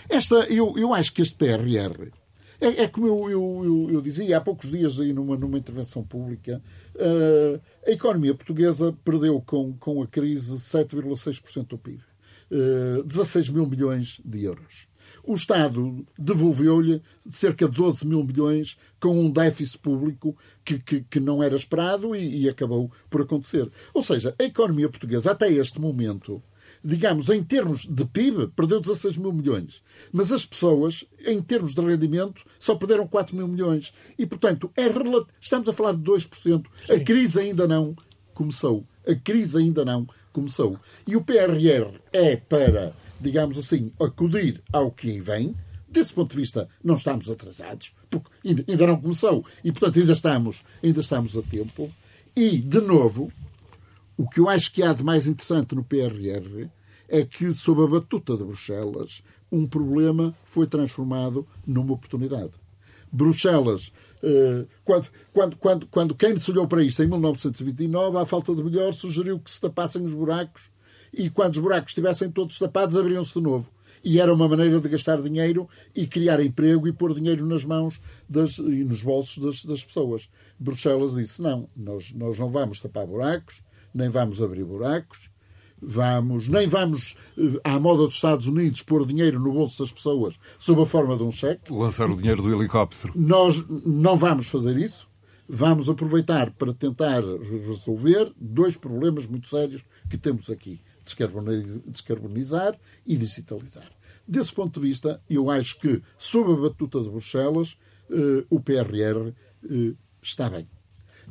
[0.09, 2.11] Esta, eu, eu acho que este PRR
[2.59, 6.03] é, é como eu, eu, eu, eu, dizia há poucos dias aí numa, numa intervenção
[6.03, 6.61] pública,
[6.95, 12.01] uh, a economia portuguesa perdeu com, com a crise 7,6% do PIB,
[12.51, 14.87] uh, 16 mil milhões de euros.
[15.23, 21.19] O Estado devolveu-lhe cerca de 12 mil milhões com um déficit público que, que, que
[21.19, 23.69] não era esperado e, e acabou por acontecer.
[23.93, 26.43] Ou seja, a economia portuguesa, até este momento,
[26.85, 29.81] digamos, em termos de PIB, perdeu 16 mil milhões.
[30.13, 33.91] Mas as pessoas, em termos de rendimento, só perderam 4 mil milhões.
[34.19, 35.27] E, portanto, é relat...
[35.41, 36.29] estamos a falar de 2%.
[36.85, 36.93] Sim.
[36.93, 37.95] A crise ainda não
[38.35, 38.85] começou.
[39.07, 40.77] A crise ainda não começou.
[41.07, 45.55] E o PRR é para, digamos assim, acudir ao que vem.
[45.89, 49.43] Desse ponto de vista, não estamos atrasados, porque ainda não começou.
[49.63, 51.89] E, portanto, ainda estamos, ainda estamos a tempo.
[52.35, 53.31] E, de novo,
[54.17, 56.69] o que eu acho que há de mais interessante no PRR
[57.07, 62.53] é que, sob a batuta de Bruxelas, um problema foi transformado numa oportunidade.
[63.11, 63.91] Bruxelas,
[64.21, 68.93] eh, quando, quando, quando, quando Keynes olhou para isto em 1929, à falta de melhor,
[68.93, 70.63] sugeriu que se tapassem os buracos
[71.13, 73.71] e quando os buracos estivessem todos tapados, abriam-se de novo.
[74.03, 77.99] E era uma maneira de gastar dinheiro e criar emprego e pôr dinheiro nas mãos
[78.29, 80.29] das, e nos bolsos das, das pessoas.
[80.59, 83.63] Bruxelas disse: não, nós, nós não vamos tapar buracos,
[83.93, 85.31] nem vamos abrir buracos,
[85.81, 90.35] vamos, nem vamos, eh, à moda dos Estados Unidos, pôr dinheiro no bolso das pessoas
[90.57, 91.71] sob a forma de um cheque.
[91.71, 93.13] Lançar o dinheiro do helicóptero.
[93.15, 95.07] Nós não vamos fazer isso.
[95.47, 97.21] Vamos aproveitar para tentar
[97.67, 100.81] resolver dois problemas muito sérios que temos aqui:
[101.91, 103.91] descarbonizar e digitalizar.
[104.27, 107.77] Desse ponto de vista, eu acho que, sob a batuta de Bruxelas,
[108.09, 109.33] eh, o PRR
[109.69, 110.67] eh, está bem.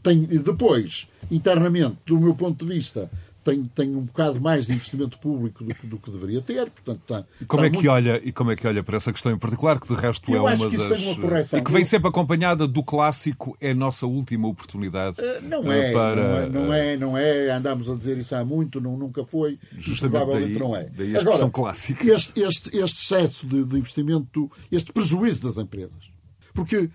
[0.00, 3.10] Tem, depois, internamente, do meu ponto de vista,
[3.44, 6.70] tem, tem um bocado mais de investimento público do, do que deveria ter.
[6.70, 7.90] Portanto, está, e, como é que muito...
[7.90, 10.48] olha, e como é que olha para essa questão em particular, que de resto Eu
[10.48, 11.00] é uma das.
[11.04, 15.20] Uma e que vem sempre acompanhada do clássico, é a nossa última oportunidade.
[15.20, 16.16] Uh, não, é, para...
[16.16, 19.58] não, é, não é, não é, andamos a dizer isso há muito, não, nunca foi,
[19.76, 20.84] Justamente provavelmente daí, não é.
[20.84, 22.12] Daí a expressão Agora, clássica.
[22.12, 26.10] Este, este, este excesso de, de investimento, este prejuízo das empresas.
[26.54, 26.88] Porque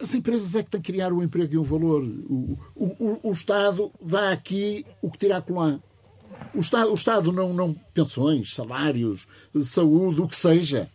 [0.00, 2.02] as empresas é que têm que criar o emprego e o valor.
[2.02, 5.80] O, o, o, Estado dá aqui o que tira lá.
[6.54, 7.74] O Estado, o Estado não, não.
[7.94, 9.26] Pensões, salários,
[9.62, 10.90] saúde, o que seja.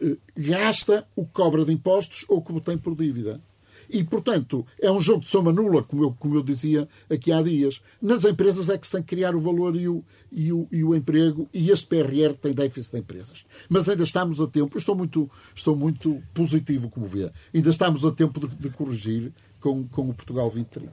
[0.00, 3.40] Eh, gasta o que cobra de impostos ou o que tem por dívida.
[3.88, 7.40] E, portanto, é um jogo de soma nula, como eu, como eu dizia aqui há
[7.40, 7.80] dias.
[8.00, 10.82] Nas empresas é que se tem que criar o valor e o, e o, e
[10.82, 13.44] o emprego, e este PRR tem déficit de empresas.
[13.68, 18.10] Mas ainda estamos a tempo, estou muito, estou muito positivo, como vê, ainda estamos a
[18.10, 20.92] tempo de, de corrigir com, com o Portugal 2030.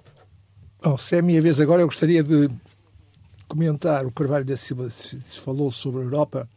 [0.86, 2.50] Oh, se é a minha vez agora, eu gostaria de
[3.48, 4.88] comentar o Carvalho da Silva
[5.42, 6.50] falou sobre a Europa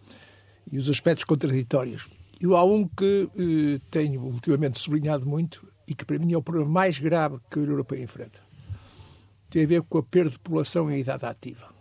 [0.71, 2.09] e os aspectos contraditórios.
[2.41, 6.43] Eu há um que eh, tenho ultimamente sublinhado muito e que para mim é o
[6.43, 8.41] problema mais grave que a União Europeia enfrenta.
[9.49, 11.73] Tem a ver com a perda de população em idade ativa.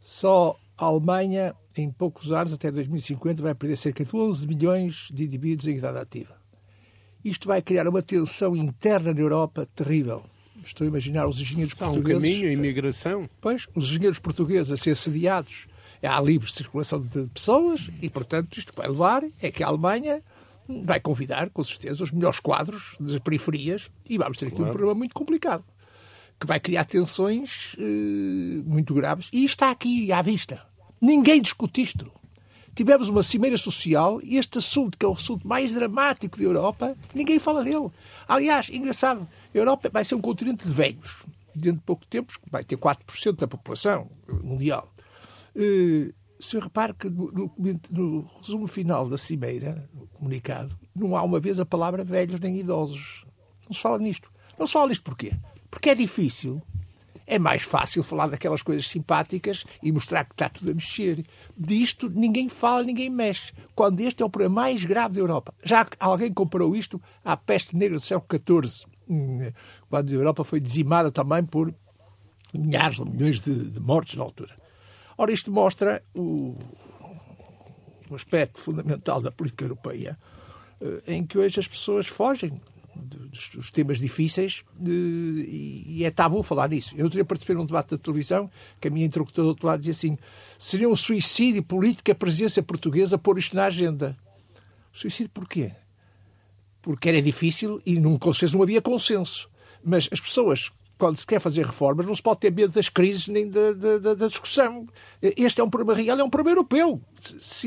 [0.00, 5.24] Só a Alemanha, em poucos anos, até 2050, vai perder cerca de 11 milhões de
[5.24, 6.36] indivíduos em idade ativa.
[7.24, 10.22] Isto vai criar uma tensão interna na Europa terrível.
[10.64, 12.22] Estou a imaginar os engenheiros Está portugueses...
[12.22, 13.30] um caminho, a imigração.
[13.40, 15.66] Pois, os engenheiros portugueses a ser assediados.
[16.02, 20.22] Há livre circulação de pessoas e, portanto, isto vai levar é que a Alemanha
[20.84, 24.70] vai convidar, com certeza, os melhores quadros das periferias e vamos ter aqui claro.
[24.70, 25.64] um problema muito complicado
[26.38, 29.28] que vai criar tensões uh, muito graves.
[29.32, 30.62] E está aqui à vista.
[31.00, 32.12] Ninguém discute isto.
[32.74, 36.94] Tivemos uma cimeira social e este assunto, que é o assunto mais dramático da Europa,
[37.14, 37.88] ninguém fala dele.
[38.28, 41.24] Aliás, engraçado, a Europa vai ser um continente de velhos.
[41.54, 44.10] Dentro de pouco tempo vai ter 4% da população
[44.42, 44.92] mundial.
[45.54, 47.52] Uh, se repare que no, no,
[47.90, 52.58] no, resumo final da cimeira, no comunicado, não há uma vez a palavra velhos nem
[52.58, 53.24] idosos.
[53.66, 54.30] Não se fala nisto.
[54.58, 55.32] Não se fala nisto porquê?
[55.70, 56.60] Porque é difícil.
[57.26, 61.26] É mais fácil falar daquelas coisas simpáticas e mostrar que está tudo a mexer.
[61.56, 63.52] Disto ninguém fala, ninguém mexe.
[63.74, 65.52] Quando este é o problema mais grave da Europa.
[65.64, 68.86] Já alguém comparou isto à peste negra do século XIV,
[69.88, 71.74] quando a Europa foi dizimada também por
[72.52, 74.56] milhares ou milhões de, de mortes na altura.
[75.18, 76.56] Ora, isto mostra o,
[78.10, 80.18] o aspecto fundamental da política europeia,
[80.80, 82.60] eh, em que hoje as pessoas fogem
[82.96, 86.94] dos temas difíceis e é tabu falar nisso.
[86.96, 89.92] Eu teria participado num debate da televisão que a minha interlocutora do outro lado dizia
[89.92, 90.18] assim
[90.58, 94.16] seria um suicídio político a presença portuguesa pôr isto na agenda.
[94.92, 95.72] Suicídio porquê?
[96.86, 99.50] Porque era difícil e num consenso não havia consenso.
[99.82, 103.28] Mas as pessoas quando se quer fazer reformas, não se pode ter medo das crises
[103.28, 104.86] nem da, da, da discussão.
[105.20, 107.00] Este é um problema real, é um problema europeu.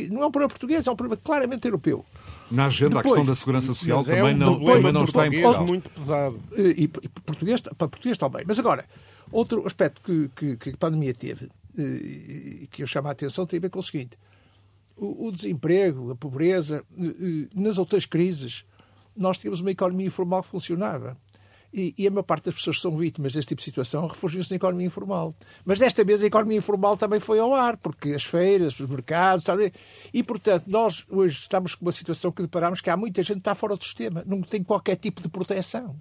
[0.10, 2.04] não é um problema português, é um problema claramente europeu.
[2.50, 5.28] Na agenda, Depois, a questão da segurança social também, é um não, também não está
[5.28, 5.68] em Portugal.
[5.68, 6.40] muito pesado.
[6.58, 8.44] E, e português, para português também.
[8.48, 8.86] Mas agora,
[9.32, 13.58] outro aspecto que, que, que a pandemia teve, e que eu chamo a atenção, tem
[13.58, 14.18] a ver com o seguinte.
[14.98, 16.84] O, o desemprego, a pobreza,
[17.54, 18.66] nas outras crises,
[19.16, 21.18] nós tínhamos uma economia informal que funcionava
[21.72, 24.50] E, e, a maior parte das pessoas que são vítimas deste tipo de situação refugiam-se
[24.50, 25.36] na economia informal.
[25.64, 29.46] Mas desta vez a economia informal também foi ao ar, porque as feiras, os mercados,
[29.46, 29.72] sabe?
[30.12, 33.42] e portanto nós hoje estamos com uma situação que deparamos que há muita gente que
[33.42, 35.96] está fora do sistema, não tem qualquer tipo de proteção.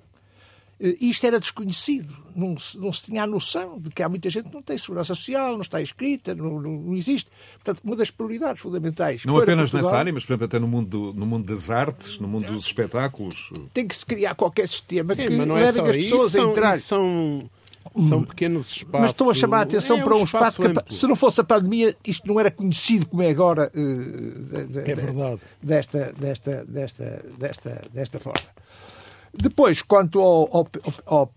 [0.81, 4.31] Eh, isto era desconhecido, não se, não se tinha a noção de que há muita
[4.31, 7.31] gente que não tem segurança social, não está inscrita, não, não, não existe.
[7.55, 9.24] Portanto, uma das prioridades fundamentais.
[9.24, 12.18] Não apenas Portugal, nessa área, mas, por exemplo, até no mundo, no mundo das artes,
[12.18, 13.51] no mundo dos espetáculos.
[13.72, 16.81] Tem que se criar qualquer sistema que é leve as pessoas a entrar.
[16.81, 17.49] São...
[18.09, 19.01] São pequenos espaços.
[19.01, 21.16] Mas estou a chamar a atenção é para um, um espaço, espaço que, se não
[21.16, 23.72] fosse a pandemia, isto não era conhecido como é agora.
[23.74, 25.41] Uh, de, de, é verdade.
[25.61, 28.58] Desta, desta, desta, desta, desta forma.
[29.41, 30.68] Depois, quanto ao, ao,
[31.07, 31.34] ao,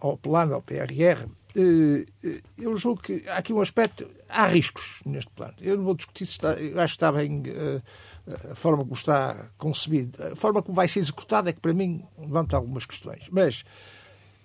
[0.00, 4.08] ao plano, ao PRR, eh, eh, eu julgo que há aqui um aspecto.
[4.28, 5.54] Há riscos neste plano.
[5.60, 6.52] Eu não vou discutir se está.
[6.52, 7.82] Acho que está bem eh,
[8.50, 10.16] a forma como está concebido.
[10.32, 13.28] A forma como vai ser executado é que, para mim, levanta algumas questões.
[13.30, 13.62] Mas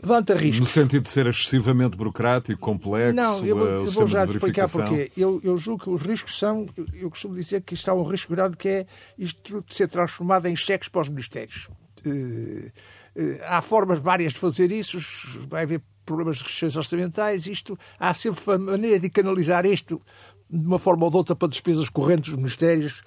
[0.02, 0.60] levanta riscos.
[0.60, 3.16] No sentido de ser excessivamente burocrático, complexo.
[3.16, 5.12] Não, eu vou, eu vou já te explicar porquê.
[5.18, 6.68] Eu, eu julgo que os riscos são.
[6.78, 8.86] Eu, eu costumo dizer que está um risco grande que é
[9.18, 11.70] isto de ser transformado em cheques para os ministérios.
[12.06, 12.72] Eh,
[13.16, 15.00] eh, há formas várias de fazer isso,
[15.50, 20.02] vai haver problemas de restrições orçamentais, isto, há sempre uma maneira de canalizar isto
[20.50, 23.04] de uma forma ou de outra para despesas correntes dos ministérios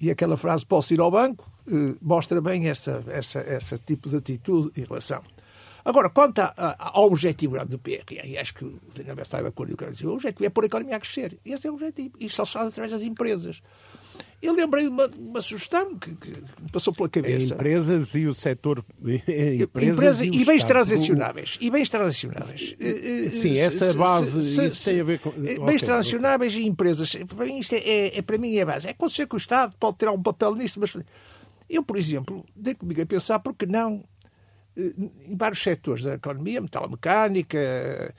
[0.00, 4.16] e aquela frase posso ir ao banco eh, mostra bem essa, essa, esse tipo de
[4.16, 5.22] atitude em relação.
[5.84, 9.92] Agora, quanto ao objetivo do PRR, acho que o Daniel está de acordo com o
[9.92, 11.38] que o objetivo é pôr a economia a crescer.
[11.44, 12.14] Esse é o objetivo.
[12.20, 13.62] Isto só se faz através das empresas.
[14.40, 17.54] Eu lembrei de uma, uma sugestão que, que, me passou pela cabeça.
[17.54, 18.84] Empresas e o setor.
[19.00, 21.58] Empresas, empresas e, e, bens transacionáveis.
[21.60, 22.76] E bens transacionáveis.
[22.78, 24.40] Eh, eh, Sim, essa base.
[24.40, 25.30] Se, se, isso tem a ver com.
[25.30, 26.64] Bens okay, transacionáveis okay.
[26.64, 27.16] e empresas.
[27.34, 28.86] Para mim, isto é, é, é, para mim é a base.
[28.86, 30.96] É acontecer que o Estado pode ter um papel nisso, mas
[31.68, 34.04] eu, por exemplo, dei comigo a pensar, porque não
[34.76, 34.92] eh,
[35.26, 38.14] em vários setores da economia, metalomecânica,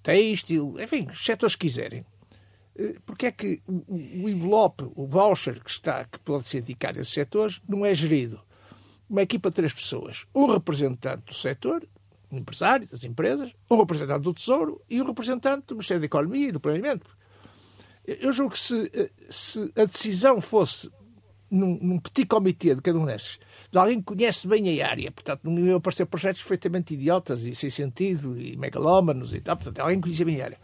[0.00, 2.17] têxtil, enfim, os setores que quiserem eh,
[3.04, 7.12] porque é que o envelope, o voucher que, está, que pode ser dedicado a esses
[7.12, 8.40] setores, não é gerido?
[9.10, 10.26] Uma equipa de três pessoas.
[10.34, 11.86] Um representante do setor,
[12.30, 16.48] um empresário das empresas, um representante do Tesouro e um representante do Ministério da Economia
[16.48, 17.16] e do Planeamento.
[18.06, 20.90] Eu julgo que se, eh, se a decisão fosse
[21.50, 23.38] num, num petit comitê de cada um destes,
[23.70, 27.54] de alguém que conhece bem a área, portanto, não iam aparecer projetos perfeitamente idiotas e
[27.54, 30.58] sem sentido e megalómanos e tal, portanto, alguém que conhecia bem a área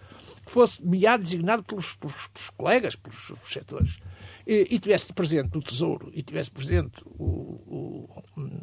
[0.53, 3.99] fosse meado designado pelos, pelos, pelos colegas, pelos, pelos setores,
[4.47, 8.22] e, e, tivesse presente o Tesouro e tivesse presente o, o,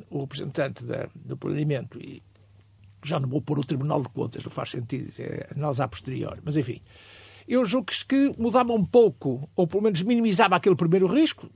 [0.09, 2.21] o representante da, do planeamento e
[3.03, 6.39] já não vou pôr o Tribunal de Contas, não faz sentido, é nós a posterior,
[6.43, 6.82] mas enfim,
[7.47, 11.49] eu julgo que mudava um pouco, ou pelo menos minimizava aquele primeiro risco,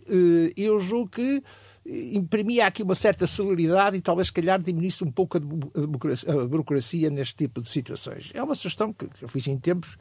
[0.58, 1.44] eu julgo que
[1.86, 7.36] imprimia aqui uma certa celeridade e talvez, se calhar, diminuísse um pouco a burocracia, neste
[7.36, 8.32] tipo de situações.
[8.34, 9.96] É uma sugestão que eu fiz em tempos,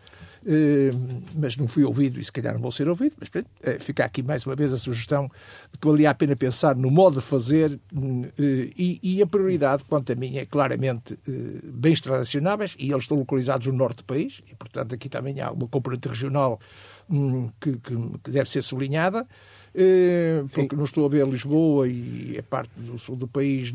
[0.47, 0.91] eh,
[1.35, 3.30] mas não fui ouvido e se calhar não vou ser ouvido, mas
[3.62, 5.30] eh, fica aqui mais uma vez a sugestão
[5.72, 7.78] de que valia a pena pensar no modo de fazer
[8.39, 11.18] eh, e, a prioridade, quanto a mim, é claramente
[11.64, 15.51] bens transacionáveis e eles estão localizados no norte do país e, portanto, aqui também há
[15.51, 16.59] uma componente regional
[17.11, 17.78] hum, que
[18.30, 19.26] deve ser sublinhada.
[19.77, 23.72] Eh, porque não estou a ver Lisboa e a parte do sul do país,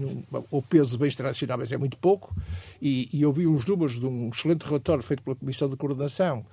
[0.49, 2.33] o peso de bens transacionáveis é muito pouco,
[2.81, 6.45] e, e eu vi uns números de um excelente relatório feito pela Comissão de Coordenação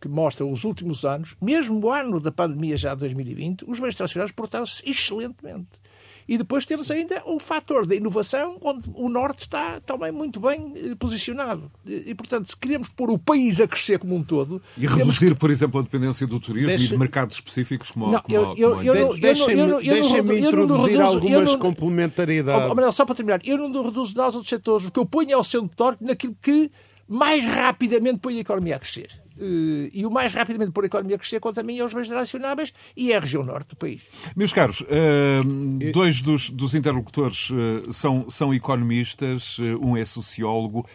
[0.00, 3.96] que mostra os últimos anos, mesmo o ano da pandemia já de 2020, os bens
[3.96, 5.80] transacionáveis portaram-se excelentemente.
[6.26, 10.72] E depois temos ainda o fator da inovação, onde o Norte está também muito bem
[10.74, 11.70] eh, posicionado.
[11.86, 14.62] E, portanto, se queremos pôr o país a crescer como um todo...
[14.78, 15.40] E reduzir, que...
[15.40, 16.84] por exemplo, a dependência do turismo Deixa...
[16.84, 22.72] e de mercados específicos como, não, como, eu, eu, eu, Deixa-me introduzir algumas não, complementaridades.
[22.76, 24.86] Oh, só para terminar, eu não reduzo nada aos outros setores.
[24.86, 26.70] O que eu ponho é o centro torque naquilo que
[27.06, 29.23] mais rapidamente põe a economia a crescer.
[29.36, 32.08] Uh, e o mais rapidamente por a economia crescer quanto a mim é os bens
[32.08, 34.02] relacionáveis e é a região norte do país.
[34.36, 40.86] Meus caros, uh, dois dos, dos interlocutores uh, são, são economistas, um é sociólogo.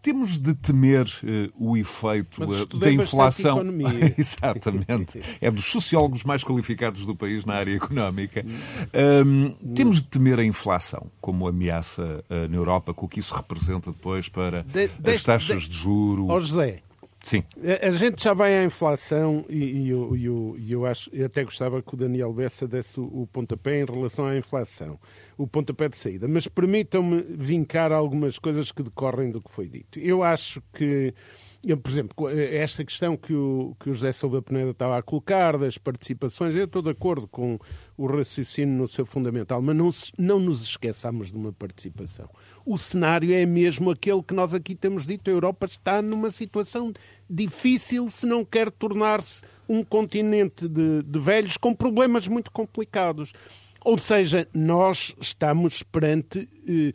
[0.00, 1.06] Temos de temer
[1.58, 2.40] o efeito
[2.78, 3.60] da inflação.
[4.16, 5.20] Exatamente.
[5.40, 8.44] É dos sociólogos mais qualificados do país na área económica.
[9.26, 13.90] Um, temos de temer a inflação como ameaça na Europa, com o que isso representa
[13.90, 16.28] depois para de, as taxas de, de juro.
[16.28, 16.80] Oh José,
[17.28, 17.44] Sim.
[17.82, 21.82] A, gente já vai à inflação e, e eu, eu, eu, acho, eu até gostava
[21.82, 24.98] que o Daniel Bessa desse o, o pontapé em relação à inflação,
[25.36, 26.26] o pontapé de saída.
[26.26, 29.98] Mas permitam-me vincar algumas coisas que decorrem do que foi dito.
[29.98, 31.12] Eu acho que
[31.82, 35.76] por exemplo, esta questão que o, que o José Silva Peneda estava a colocar, das
[35.76, 37.58] participações, eu estou de acordo com
[37.96, 42.28] o raciocínio no seu fundamental, mas não, não nos esqueçamos de uma participação.
[42.64, 46.92] O cenário é mesmo aquele que nós aqui temos dito, a Europa está numa situação
[47.28, 53.32] difícil se não quer tornar-se um continente de, de velhos com problemas muito complicados.
[53.84, 56.92] Ou seja, nós estamos perante eh,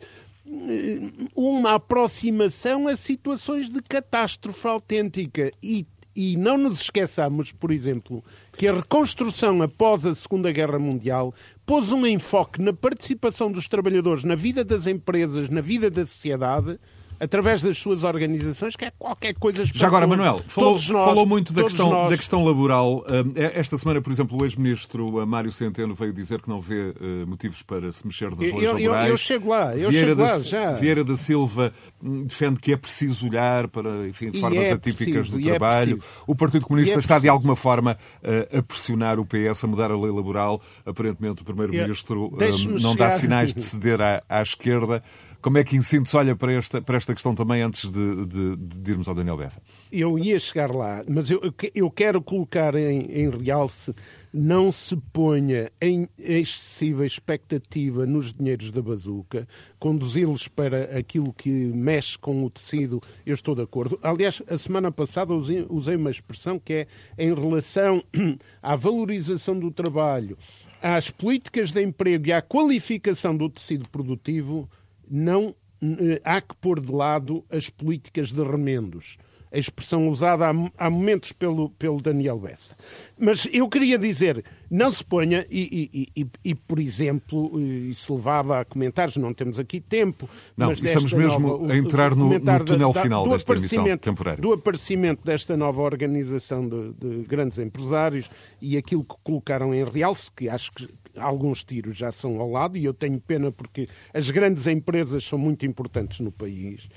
[1.34, 5.50] uma aproximação a situações de catástrofe autêntica.
[5.62, 5.86] E
[6.16, 8.22] e não nos esqueçamos, por exemplo,
[8.56, 11.34] que a reconstrução após a Segunda Guerra Mundial
[11.66, 16.78] pôs um enfoque na participação dos trabalhadores na vida das empresas, na vida da sociedade,
[17.18, 21.52] através das suas organizações, que é qualquer coisa Já agora, Manuel, falou, nós, falou muito
[21.52, 22.10] da questão, nós...
[22.10, 23.04] da questão laboral.
[23.34, 27.26] É, esta semana, por exemplo, o ex-ministro Mário Centeno veio dizer que não vê uh,
[27.26, 29.06] motivos para se mexer das leis eu, laborais.
[29.06, 30.72] Eu, eu chego lá, eu Vieira chego da, lá já.
[30.72, 35.38] Vieira da Silva hum, defende que é preciso olhar para enfim, formas é atípicas preciso,
[35.38, 35.98] do é trabalho.
[36.02, 39.66] É o Partido Comunista é está, de alguma forma, uh, a pressionar o PS a
[39.66, 40.60] mudar a lei laboral.
[40.84, 42.38] Aparentemente, o Primeiro-Ministro uh,
[42.80, 43.08] não chegar...
[43.08, 45.02] dá sinais de ceder à, à esquerda.
[45.44, 48.90] Como é que Incintos olha para esta, para esta questão também antes de, de, de
[48.90, 49.60] irmos ao Daniel Bessa?
[49.92, 51.38] Eu ia chegar lá, mas eu,
[51.74, 53.94] eu quero colocar em, em realce
[54.32, 59.46] não se ponha em excessiva expectativa nos dinheiros da bazuca,
[59.78, 63.98] conduzi-los para aquilo que mexe com o tecido, eu estou de acordo.
[64.02, 66.86] Aliás, a semana passada usei uma expressão que é
[67.18, 68.02] em relação
[68.62, 70.38] à valorização do trabalho,
[70.80, 74.68] às políticas de emprego e à qualificação do tecido produtivo,
[75.14, 79.16] não eh, há que pôr de lado as políticas de remendos.
[79.52, 80.46] A expressão usada
[80.76, 82.76] há, momentos pelo, pelo Daniel Bessa.
[83.16, 88.58] Mas eu queria dizer, não se ponha, e, e, e, e por exemplo, isso levava
[88.58, 90.28] a comentários, não temos aqui tempo.
[90.56, 94.42] Não, mas estamos mesmo nova, a entrar no, no túnel da, final desta emissão temporária.
[94.42, 98.28] Do aparecimento desta nova organização de, de grandes empresários
[98.60, 102.76] e aquilo que colocaram em realce, que acho que alguns tiros já são ao lado,
[102.78, 106.88] e eu tenho pena porque as grandes empresas são muito importantes no país.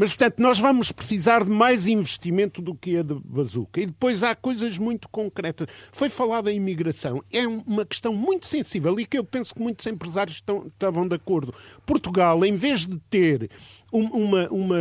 [0.00, 3.82] Mas, portanto, nós vamos precisar de mais investimento do que a de bazuca.
[3.82, 5.68] E depois há coisas muito concretas.
[5.92, 7.22] Foi falada a imigração.
[7.30, 11.16] É uma questão muito sensível e que eu penso que muitos empresários estão, estavam de
[11.16, 11.54] acordo.
[11.84, 13.50] Portugal, em vez de ter
[13.92, 14.76] uma, uma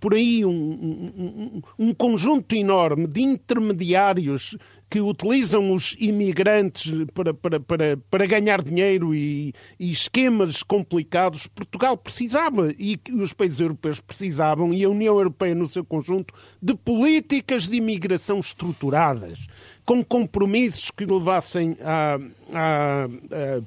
[0.00, 4.56] por aí um, um, um, conjunto enorme de intermediários
[4.90, 11.96] que utilizam os imigrantes para, para, para, para ganhar dinheiro e, e, esquemas complicados, Portugal
[11.96, 16.32] precisava e os países europeus precisavam, e a União Europeia no seu conjunto,
[16.62, 19.46] de políticas de imigração estruturadas,
[19.84, 22.18] com compromissos que levassem a,
[22.52, 23.08] a, a,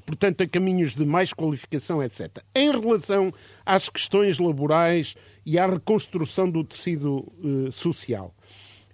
[0.06, 2.38] portanto, a caminhos de mais qualificação, etc.
[2.54, 3.32] Em relação
[3.64, 5.14] às questões laborais
[5.44, 8.34] e à reconstrução do tecido uh, social.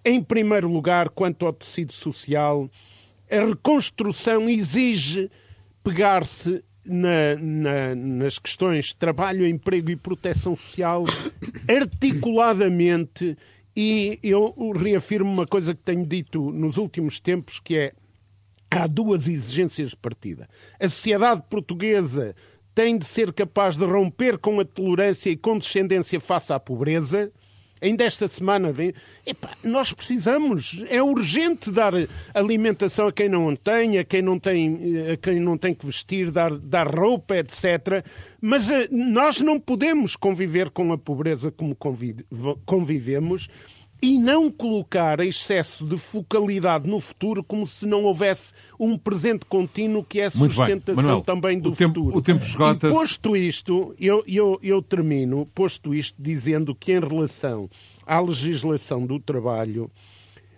[0.05, 2.69] Em primeiro lugar, quanto ao tecido social,
[3.31, 5.31] a reconstrução exige
[5.83, 11.05] pegar-se na, na, nas questões trabalho, emprego e proteção social
[11.69, 13.37] articuladamente.
[13.77, 17.93] E eu reafirmo uma coisa que tenho dito nos últimos tempos, que é
[18.71, 20.49] há duas exigências de partida.
[20.79, 22.37] A sociedade portuguesa
[22.75, 27.33] tem de ser capaz de romper com a tolerância e condescendência face à pobreza
[27.85, 28.95] Ainda esta semana vem.
[29.63, 31.93] Nós precisamos, é urgente dar
[32.33, 36.31] alimentação a quem não tem, a quem não tem, a quem não tem que vestir,
[36.31, 38.03] dar, dar roupa, etc.
[38.41, 41.77] Mas uh, nós não podemos conviver com a pobreza como
[42.65, 43.51] convivemos
[44.05, 50.05] e não colocar excesso de focalidade no futuro como se não houvesse um presente contínuo
[50.05, 52.19] que é a sustentação Manuel, também do o tempo, futuro.
[52.19, 52.95] O tempo esgota -se.
[52.95, 57.71] posto isto, eu, eu, eu termino, posto isto, dizendo que em relação
[58.07, 59.91] à legislação do trabalho,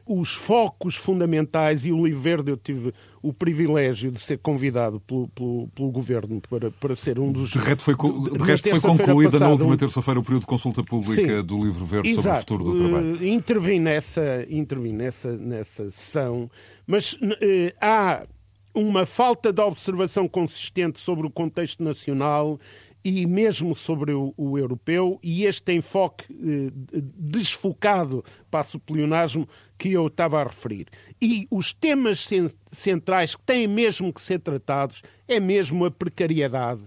[0.04, 2.92] os focos fundamentais, e o Livro Verde eu tive
[3.28, 7.50] o privilégio de ser convidado pelo, pelo, pelo Governo para, para ser um dos...
[7.50, 10.84] De resto foi, de resto foi concluída passada, na última terça-feira o período de consulta
[10.84, 13.16] pública Sim, do Livro Verde exato, sobre o futuro do trabalho.
[13.16, 16.48] Uh, intervim nessa, intervim nessa, nessa sessão,
[16.86, 18.26] mas uh, há
[18.72, 22.60] uma falta de observação consistente sobre o contexto nacional
[23.02, 26.72] e mesmo sobre o, o europeu, e este enfoque eh,
[27.16, 29.48] desfocado, passo o pleonasmo,
[29.78, 30.86] que eu estava a referir.
[31.20, 32.28] E os temas
[32.72, 36.82] centrais que têm mesmo que ser tratados é mesmo a precariedade.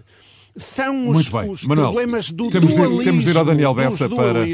[0.56, 2.98] São os, os Manuel, problemas do temos dualismo.
[2.98, 4.44] De, temos de ir ao Daniel Bessa para...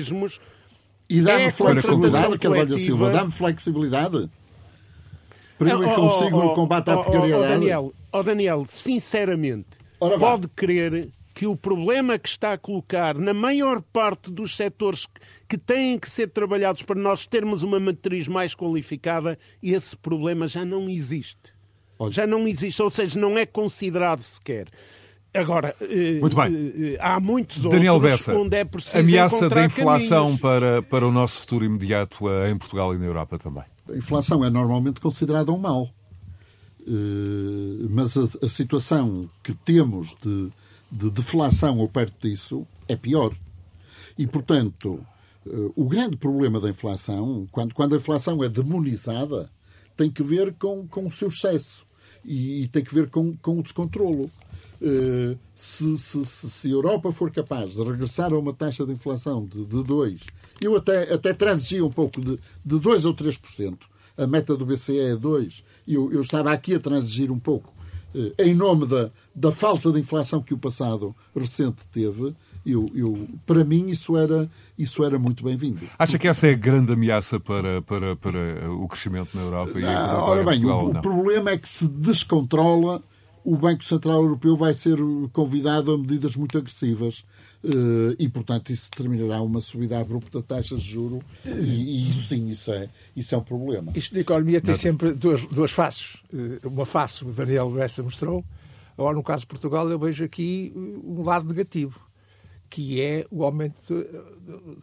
[1.08, 4.30] E dá-me é flexibilidade, Carvalho Silva, dá-me flexibilidade.
[5.56, 7.44] Para eu oh, consigo oh, oh, o combate à precariedade.
[7.44, 9.68] Oh, Daniel, oh, Daniel, sinceramente,
[10.18, 15.20] pode crer que o problema que está a colocar na maior parte dos setores que
[15.56, 20.88] têm que ser trabalhados para nós termos uma matriz mais qualificada, esse problema já não
[20.88, 21.54] existe.
[21.98, 22.12] Olha.
[22.12, 24.68] Já não existe, ou seja, não é considerado sequer.
[25.32, 26.94] Agora, eh, Muito bem.
[26.94, 31.12] Eh, há muitos Daniel outros Bessa, onde é preciso ameaça da inflação para, para o
[31.12, 33.64] nosso futuro imediato eh, em Portugal e na Europa também.
[33.88, 35.90] A inflação é normalmente considerada um mal.
[37.90, 40.50] Mas a, a situação que temos de,
[40.90, 43.32] de deflação ou perto disso é pior.
[44.16, 45.04] E, portanto,
[45.74, 49.50] o grande problema da inflação, quando, quando a inflação é demonizada,
[49.96, 51.86] tem que ver com, com o seu excesso
[52.24, 54.30] e, e tem que ver com, com o descontrolo.
[54.78, 59.46] Uh, se, se, se, a Europa for capaz de regressar a uma taxa de inflação
[59.46, 60.20] de, de 2,
[60.60, 63.78] eu até, até transigia um pouco de, de 2 ou 3%,
[64.18, 67.72] a meta do BCE é 2, eu, eu estava aqui a transigir um pouco,
[68.14, 72.34] uh, em nome da, da falta de inflação que o passado recente teve,
[72.66, 75.80] eu, eu, para mim isso era, isso era muito bem-vindo.
[75.96, 79.78] Acha que essa é a grande ameaça para, para, para o crescimento na Europa?
[79.78, 83.00] E ah, ora bem, Portugal, o, o problema é que se descontrola,
[83.44, 84.98] o Banco Central Europeu vai ser
[85.32, 87.24] convidado a medidas muito agressivas.
[87.64, 92.28] Uh, e, portanto, isso determinará uma subida abrupta da taxas de juro e, e, isso
[92.28, 93.92] sim, isso é, isso é um problema.
[93.94, 96.22] Isto na economia tem sempre duas, duas faces.
[96.32, 98.44] Eh, uma face, o Daniel Bessa mostrou,
[98.96, 102.06] agora no caso de Portugal eu vejo aqui um lado negativo
[102.68, 104.04] que é o aumento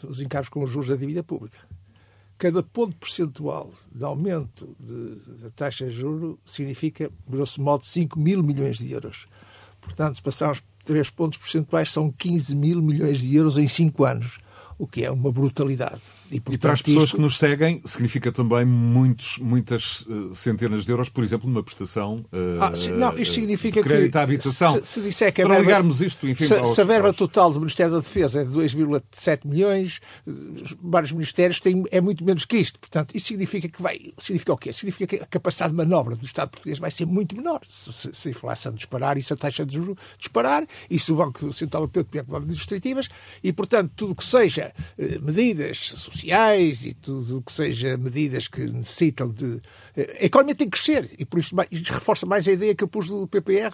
[0.02, 1.58] dos encargos com os juros da dívida pública.
[2.38, 4.76] Cada ponto percentual de aumento
[5.40, 9.28] da taxa de juros significa, grosso modo, 5 mil milhões de euros.
[9.80, 14.40] Portanto, se passarmos 3 pontos percentuais, são 15 mil milhões de euros em 5 anos
[14.78, 16.02] o que é uma brutalidade.
[16.34, 17.16] E, portanto, e para as pessoas isto...
[17.16, 22.26] que nos seguem, significa também muitos, muitas uh, centenas de euros, por exemplo, numa prestação
[22.60, 24.72] ah, não, isto significa de crédito que, à habitação.
[24.74, 27.52] Se, se disser que a para verba, ligarmos isto, enfim, se, se a verba total
[27.52, 30.02] do Ministério da Defesa é de 2,7 milhões,
[30.82, 32.80] vários ministérios têm, é muito menos que isto.
[32.80, 34.14] Portanto, isso significa que vai.
[34.18, 34.74] Significa o quê?
[34.74, 37.62] Significa que a capacidade de manobra do Estado português vai ser muito menor.
[37.68, 41.12] Se, se, se a inflação disparar e se a taxa de juros disparar, e se
[41.12, 43.10] o Banco Central Europeu tiver medidas restritivas,
[43.44, 46.23] e, portanto, tudo o que seja eh, medidas sociais
[46.86, 49.62] e tudo o que seja medidas que necessitam de.
[49.96, 52.84] Eh, a economia tem que crescer e por isso isto reforça mais a ideia que
[52.84, 53.72] eu pus do PPR,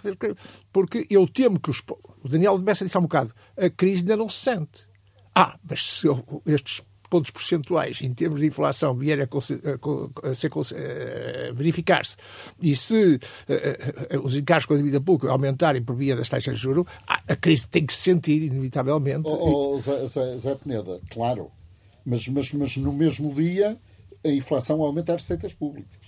[0.72, 1.82] porque eu temo que os.
[2.22, 4.88] O Daniel de Messa disse há um bocado, a crise ainda não se sente.
[5.34, 6.08] Ah, mas se
[6.46, 12.16] estes pontos percentuais em termos de inflação vierem a, a, a, a verificar-se
[12.62, 13.18] e se
[14.22, 16.84] os encargos com a dívida pública aumentarem por via das taxas de juros,
[17.30, 19.28] a crise tem que se sentir, inevitavelmente.
[19.28, 21.50] Oh, oh, Zé, Zé, Zé Peneda, claro.
[22.04, 23.78] Mas, mas, mas no mesmo dia
[24.24, 25.98] a inflação aumenta as receitas públicas.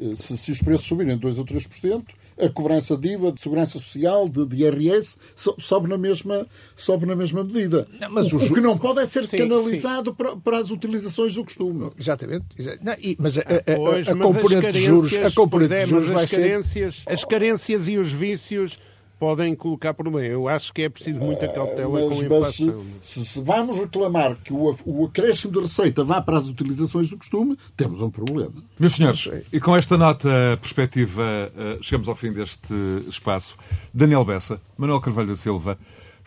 [0.00, 2.04] Eh, se, se os preços subirem 2 ou 3%,
[2.40, 5.18] a cobrança de IVA, de segurança social, de, de IRS,
[5.58, 7.86] sobe na mesma, sobe na mesma medida.
[8.00, 10.16] Não, mas o, o, que não pode é ser sim, canalizado sim.
[10.16, 11.90] Para, para as utilizações do costume.
[11.98, 12.46] Exatamente.
[12.80, 16.10] Não, e, mas a, a, a, a componente de juros, a componente é, de juros
[16.10, 17.12] vai as carências, ser...
[17.12, 18.78] As carências e os vícios
[19.18, 20.26] podem colocar problema.
[20.26, 22.84] Eu acho que é preciso muita cautela mas, com a inflação.
[23.00, 27.16] Se, se, vamos reclamar que o, o acréscimo de receita vá para as utilizações do
[27.16, 28.54] costume, temos um problema.
[28.78, 30.28] Meus senhores, e com esta nota
[30.60, 32.72] perspectiva, eh, chegamos ao fim deste
[33.08, 33.56] espaço.
[33.92, 35.78] Daniel Bessa, Manuel Carvalho da Silva,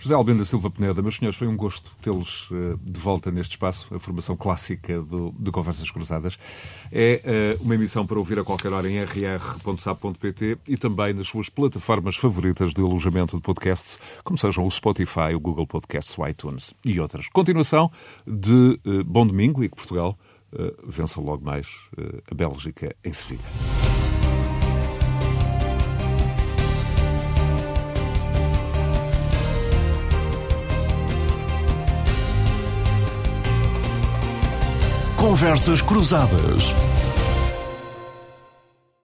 [0.02, 3.52] José Albino da Silva Peneda, meus senhores, foi um gosto tê-los uh, de volta neste
[3.52, 6.40] espaço, a formação clássica do, de Conversas Cruzadas.
[6.92, 11.50] É uh, uma emissão para ouvir a qualquer hora em rr.sap.pt e também nas suas
[11.50, 16.74] plataformas favoritas de alojamento de podcasts, como sejam o Spotify, o Google Podcasts, o iTunes
[16.84, 17.28] e outras.
[17.30, 17.92] Continuação
[18.26, 20.18] de uh, Bom Domingo e que Portugal
[20.86, 21.66] vença logo mais
[22.30, 24.01] a Bélgica em Sevilha.
[35.22, 36.74] Conversas Cruzadas.